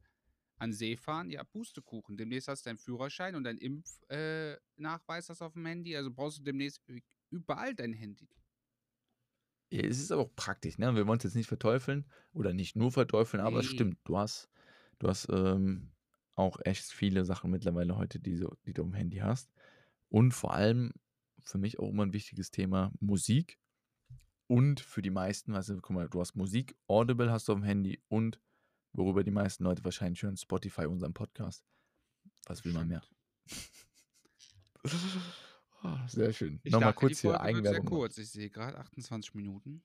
an 0.57 0.73
See 0.73 0.97
fahren. 0.97 1.29
Ja, 1.29 1.45
Pustekuchen. 1.45 2.17
Demnächst 2.17 2.49
hast 2.49 2.65
du 2.65 2.69
deinen 2.69 2.77
Führerschein 2.77 3.33
und 3.35 3.45
deinen 3.45 3.59
Impfnachweis 3.59 5.25
äh, 5.25 5.29
hast 5.29 5.39
du 5.39 5.45
auf 5.45 5.53
dem 5.53 5.65
Handy. 5.65 5.95
Also 5.95 6.11
brauchst 6.11 6.39
du 6.39 6.43
demnächst 6.43 6.85
ü- 6.89 7.01
überall 7.31 7.73
dein 7.75 7.93
Handy. 7.93 8.29
Ja, 9.71 9.83
es 9.83 9.99
ist 9.99 10.11
aber 10.11 10.23
auch 10.23 10.35
praktisch, 10.35 10.77
ne? 10.77 10.93
Wir 10.95 11.07
wollen 11.07 11.17
es 11.17 11.23
jetzt 11.23 11.35
nicht 11.35 11.47
verteufeln 11.47 12.05
oder 12.33 12.53
nicht 12.53 12.75
nur 12.75 12.91
verteufeln, 12.91 13.41
aber 13.41 13.59
es 13.59 13.67
Nee. 13.67 13.71
stimmt. 13.73 13.97
Du 14.03 14.17
hast, 14.17 14.49
du 14.99 15.07
hast 15.07 15.27
ähm, 15.31 15.91
auch 16.35 16.59
echt 16.65 16.83
viele 16.85 17.23
Sachen 17.23 17.51
mittlerweile 17.51 17.95
heute, 17.95 18.19
die, 18.19 18.35
so, 18.35 18.53
die 18.65 18.73
du 18.73 18.83
am 18.83 18.93
Handy 18.93 19.17
hast. 19.17 19.49
Und 20.09 20.33
vor 20.33 20.53
allem 20.53 20.91
für 21.39 21.57
mich 21.57 21.79
auch 21.79 21.89
immer 21.89 22.03
ein 22.05 22.13
wichtiges 22.13 22.51
Thema 22.51 22.91
Musik. 22.99 23.57
Und 24.47 24.81
für 24.81 25.01
die 25.01 25.09
meisten, 25.09 25.53
weißt 25.53 25.69
du, 25.69 25.77
guck 25.77 25.95
mal, 25.95 26.09
du 26.09 26.19
hast 26.19 26.35
Musik, 26.35 26.75
Audible 26.87 27.31
hast 27.31 27.47
du 27.47 27.53
auf 27.53 27.59
dem 27.59 27.63
Handy 27.63 28.03
und 28.09 28.41
worüber 28.91 29.23
die 29.23 29.31
meisten 29.31 29.63
Leute 29.63 29.85
wahrscheinlich 29.85 30.21
hören, 30.23 30.35
Spotify, 30.35 30.85
unseren 30.85 31.13
Podcast. 31.13 31.63
Was 32.45 32.65
will 32.65 32.73
man 32.73 32.89
mehr? 32.89 33.01
Ah, 35.83 36.07
Sehr 36.07 36.31
schön. 36.31 36.59
Ich 36.63 36.71
Nochmal 36.71 36.89
dachte, 36.89 36.99
kurz 36.99 37.17
die 37.17 37.21
hier 37.21 37.31
Folge 37.31 37.55
wird 37.55 37.65
sehr 37.65 37.73
Eigenwerbung. 37.73 37.85
kurz. 37.85 38.17
Ich 38.17 38.29
sehe 38.31 38.49
gerade 38.49 38.77
28 38.77 39.33
Minuten. 39.33 39.83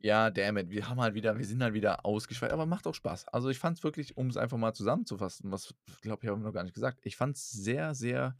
Ja, 0.00 0.30
dammit, 0.30 0.70
wir 0.70 0.88
haben 0.88 1.00
halt 1.00 1.14
wieder, 1.14 1.38
wir 1.38 1.44
sind 1.44 1.62
halt 1.62 1.74
wieder 1.74 2.04
ausgeschweift, 2.04 2.52
aber 2.52 2.66
macht 2.66 2.86
auch 2.86 2.94
Spaß. 2.94 3.26
Also 3.28 3.48
ich 3.48 3.58
fand 3.58 3.78
es 3.78 3.84
wirklich, 3.84 4.16
um 4.16 4.28
es 4.28 4.36
einfach 4.36 4.56
mal 4.56 4.72
zusammenzufassen, 4.72 5.50
was, 5.50 5.74
glaube 6.02 6.20
ich, 6.22 6.28
habe 6.28 6.38
ich 6.40 6.44
noch 6.44 6.52
gar 6.52 6.62
nicht 6.62 6.74
gesagt, 6.74 7.00
ich 7.02 7.16
fand 7.16 7.36
es 7.36 7.50
sehr, 7.50 7.94
sehr 7.94 8.38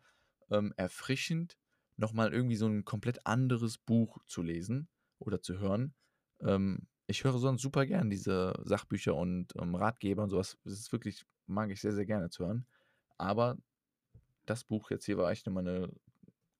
ähm, 0.50 0.72
erfrischend, 0.76 1.58
nochmal 1.96 2.32
irgendwie 2.32 2.54
so 2.54 2.66
ein 2.68 2.84
komplett 2.84 3.26
anderes 3.26 3.76
Buch 3.78 4.18
zu 4.26 4.42
lesen 4.42 4.88
oder 5.18 5.42
zu 5.42 5.58
hören. 5.58 5.94
Ähm, 6.40 6.86
ich 7.08 7.24
höre 7.24 7.38
sonst 7.38 7.62
super 7.62 7.86
gern 7.86 8.08
diese 8.08 8.54
Sachbücher 8.62 9.16
und 9.16 9.48
ähm, 9.60 9.74
Ratgeber 9.74 10.22
und 10.22 10.30
sowas. 10.30 10.58
Das 10.62 10.74
ist 10.74 10.92
wirklich, 10.92 11.24
mag 11.46 11.70
ich 11.70 11.80
sehr, 11.80 11.92
sehr 11.92 12.06
gerne 12.06 12.30
zu 12.30 12.46
hören. 12.46 12.66
Aber 13.16 13.56
das 14.46 14.62
Buch 14.62 14.90
jetzt 14.92 15.06
hier 15.06 15.18
war 15.18 15.30
echt 15.32 15.46
nochmal 15.46 15.66
eine 15.66 15.90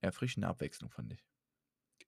erfrischende 0.01 0.47
Abwechslung, 0.47 0.89
fand 0.89 1.13
ich. 1.13 1.25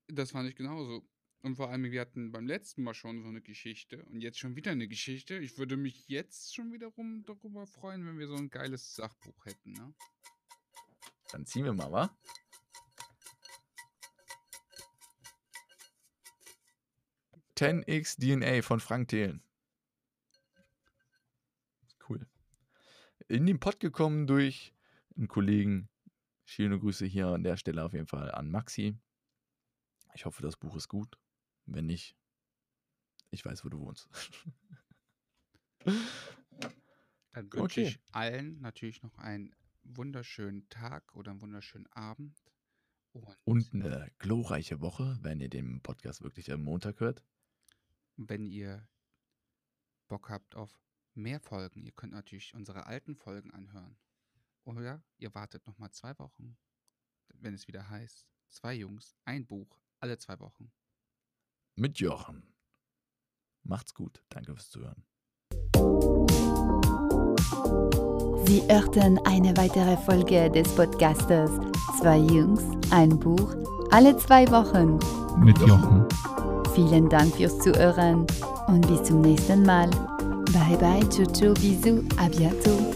Das 0.07 0.31
fand 0.31 0.49
ich 0.49 0.55
genauso. 0.55 1.07
Und 1.41 1.55
vor 1.55 1.69
allem, 1.69 1.83
wir 1.83 2.01
hatten 2.01 2.31
beim 2.31 2.45
letzten 2.45 2.83
Mal 2.83 2.93
schon 2.93 3.23
so 3.23 3.27
eine 3.27 3.41
Geschichte 3.41 4.05
und 4.05 4.21
jetzt 4.21 4.37
schon 4.37 4.55
wieder 4.55 4.71
eine 4.71 4.87
Geschichte. 4.87 5.37
Ich 5.39 5.57
würde 5.57 5.75
mich 5.75 6.07
jetzt 6.07 6.53
schon 6.53 6.71
wiederum 6.71 7.23
darüber 7.25 7.65
freuen, 7.65 8.05
wenn 8.05 8.19
wir 8.19 8.27
so 8.27 8.35
ein 8.35 8.49
geiles 8.49 8.95
Sachbuch 8.95 9.45
hätten, 9.45 9.71
ne? 9.71 9.93
Dann 11.31 11.45
ziehen 11.45 11.65
wir 11.65 11.73
mal, 11.73 11.91
wa? 11.91 12.17
x 17.85 18.17
DNA 18.17 18.63
von 18.63 18.79
Frank 18.79 19.09
Thelen. 19.09 19.43
Cool. 22.09 22.25
In 23.27 23.45
den 23.45 23.59
Pott 23.59 23.79
gekommen 23.79 24.25
durch 24.25 24.73
einen 25.15 25.27
Kollegen. 25.27 25.87
Schöne 26.51 26.77
Grüße 26.79 27.05
hier 27.05 27.27
an 27.27 27.43
der 27.43 27.55
Stelle 27.55 27.81
auf 27.81 27.93
jeden 27.93 28.07
Fall 28.07 28.29
an 28.29 28.49
Maxi. 28.51 28.99
Ich 30.13 30.25
hoffe, 30.25 30.41
das 30.41 30.57
Buch 30.57 30.75
ist 30.75 30.89
gut. 30.89 31.17
Wenn 31.65 31.85
nicht, 31.85 32.17
ich 33.29 33.45
weiß, 33.45 33.63
wo 33.63 33.69
du 33.69 33.79
wohnst. 33.79 34.09
Dann 37.31 37.53
wünsche 37.53 37.63
Okay. 37.63 37.83
ich 37.83 37.99
allen 38.11 38.59
natürlich 38.59 39.01
noch 39.01 39.17
einen 39.17 39.55
wunderschönen 39.83 40.67
Tag 40.67 41.15
oder 41.15 41.31
einen 41.31 41.39
wunderschönen 41.41 41.87
Abend. 41.87 42.37
Und, 43.13 43.37
Und 43.45 43.73
eine 43.73 44.11
glorreiche 44.19 44.81
Woche, 44.81 45.17
wenn 45.21 45.39
ihr 45.39 45.49
den 45.49 45.81
Podcast 45.81 46.21
wirklich 46.21 46.51
am 46.51 46.63
Montag 46.63 46.99
hört. 46.99 47.23
wenn 48.17 48.45
ihr 48.45 48.87
Bock 50.07 50.29
habt 50.29 50.55
auf 50.55 50.79
mehr 51.13 51.39
Folgen, 51.39 51.81
ihr 51.81 51.91
könnt 51.91 52.13
natürlich 52.13 52.53
unsere 52.53 52.85
alten 52.85 53.15
Folgen 53.15 53.51
anhören. 53.51 53.97
Oder 54.63 55.03
ihr 55.17 55.33
wartet 55.33 55.65
nochmal 55.67 55.91
zwei 55.91 56.17
Wochen, 56.19 56.57
wenn 57.35 57.53
es 57.53 57.67
wieder 57.67 57.89
heißt, 57.89 58.27
zwei 58.49 58.73
Jungs, 58.73 59.15
ein 59.25 59.45
Buch, 59.45 59.79
alle 59.99 60.17
zwei 60.17 60.39
Wochen. 60.39 60.71
Mit 61.75 61.99
Jochen. 61.99 62.53
Macht's 63.63 63.93
gut. 63.93 64.23
Danke 64.29 64.53
fürs 64.53 64.69
Zuhören. 64.69 65.05
Sie 68.45 68.61
hörten 68.67 69.19
eine 69.25 69.55
weitere 69.55 69.95
Folge 69.97 70.49
des 70.51 70.75
Podcasters 70.75 71.51
Zwei 71.99 72.17
Jungs, 72.17 72.63
ein 72.89 73.19
Buch, 73.19 73.55
alle 73.91 74.17
zwei 74.17 74.49
Wochen. 74.49 74.97
Mit 75.37 75.57
Jochen. 75.59 76.07
Vielen 76.73 77.09
Dank 77.09 77.35
fürs 77.35 77.59
Zuhören 77.59 78.25
und 78.67 78.87
bis 78.87 79.03
zum 79.03 79.21
nächsten 79.21 79.63
Mal. 79.63 79.89
Bye 80.51 80.77
bye, 80.79 81.01
Jojo, 81.11 81.53
bisous, 81.53 82.03
à 82.17 82.27
bientôt. 82.27 82.90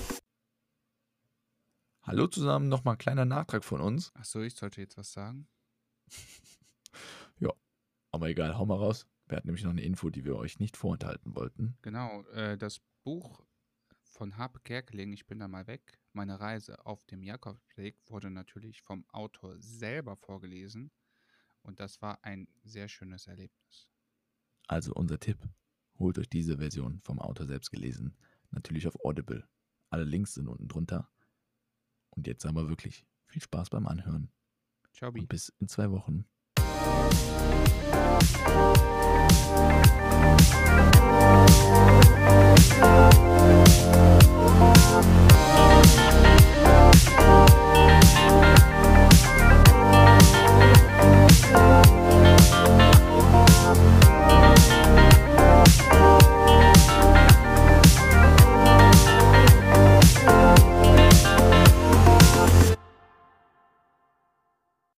Hallo 2.07 2.27
zusammen, 2.27 2.69
nochmal 2.69 2.95
ein 2.95 2.99
kleiner 2.99 3.25
Nachtrag 3.25 3.63
von 3.63 3.81
uns. 3.81 4.13
Achso, 4.15 4.41
ich 4.41 4.55
sollte 4.55 4.79
jetzt 4.79 4.95
was 4.97 5.11
sagen. 5.11 5.47
Aber 8.15 8.29
egal, 8.29 8.57
hau 8.57 8.65
mal 8.65 8.77
raus. 8.77 9.07
Wir 9.27 9.35
hatten 9.35 9.49
nämlich 9.49 9.65
noch 9.65 9.71
eine 9.71 9.81
Info, 9.81 10.09
die 10.09 10.23
wir 10.23 10.37
euch 10.37 10.59
nicht 10.59 10.77
vorenthalten 10.77 11.35
wollten. 11.35 11.77
Genau, 11.81 12.21
äh, 12.29 12.57
das 12.57 12.79
Buch 13.03 13.43
von 14.03 14.37
Harpe 14.37 14.61
Kerkeling, 14.61 15.11
ich 15.11 15.27
bin 15.27 15.39
da 15.39 15.49
mal 15.49 15.67
weg. 15.67 15.99
Meine 16.13 16.39
Reise 16.39 16.85
auf 16.85 17.03
dem 17.03 17.23
Jakobsweg 17.23 17.97
wurde 18.07 18.31
natürlich 18.31 18.83
vom 18.83 19.03
Autor 19.09 19.57
selber 19.59 20.15
vorgelesen. 20.15 20.91
Und 21.61 21.81
das 21.81 22.01
war 22.01 22.23
ein 22.23 22.47
sehr 22.63 22.87
schönes 22.87 23.27
Erlebnis. 23.27 23.89
Also 24.67 24.93
unser 24.93 25.19
Tipp, 25.19 25.39
holt 25.99 26.17
euch 26.17 26.29
diese 26.29 26.59
Version 26.59 27.01
vom 27.01 27.19
Autor 27.19 27.47
selbst 27.47 27.69
gelesen. 27.69 28.15
Natürlich 28.51 28.87
auf 28.87 29.03
Audible. 29.03 29.45
Alle 29.89 30.05
Links 30.05 30.35
sind 30.35 30.47
unten 30.47 30.69
drunter. 30.69 31.11
Und 32.15 32.27
jetzt 32.27 32.45
aber 32.45 32.69
wirklich 32.69 33.05
viel 33.27 33.41
Spaß 33.41 33.69
beim 33.69 33.87
Anhören. 33.87 34.31
Ciao. 34.93 35.11
Und 35.11 35.27
bis 35.27 35.49
in 35.59 35.67
zwei 35.67 35.91
Wochen. 35.91 36.25
Musik 44.97 45.34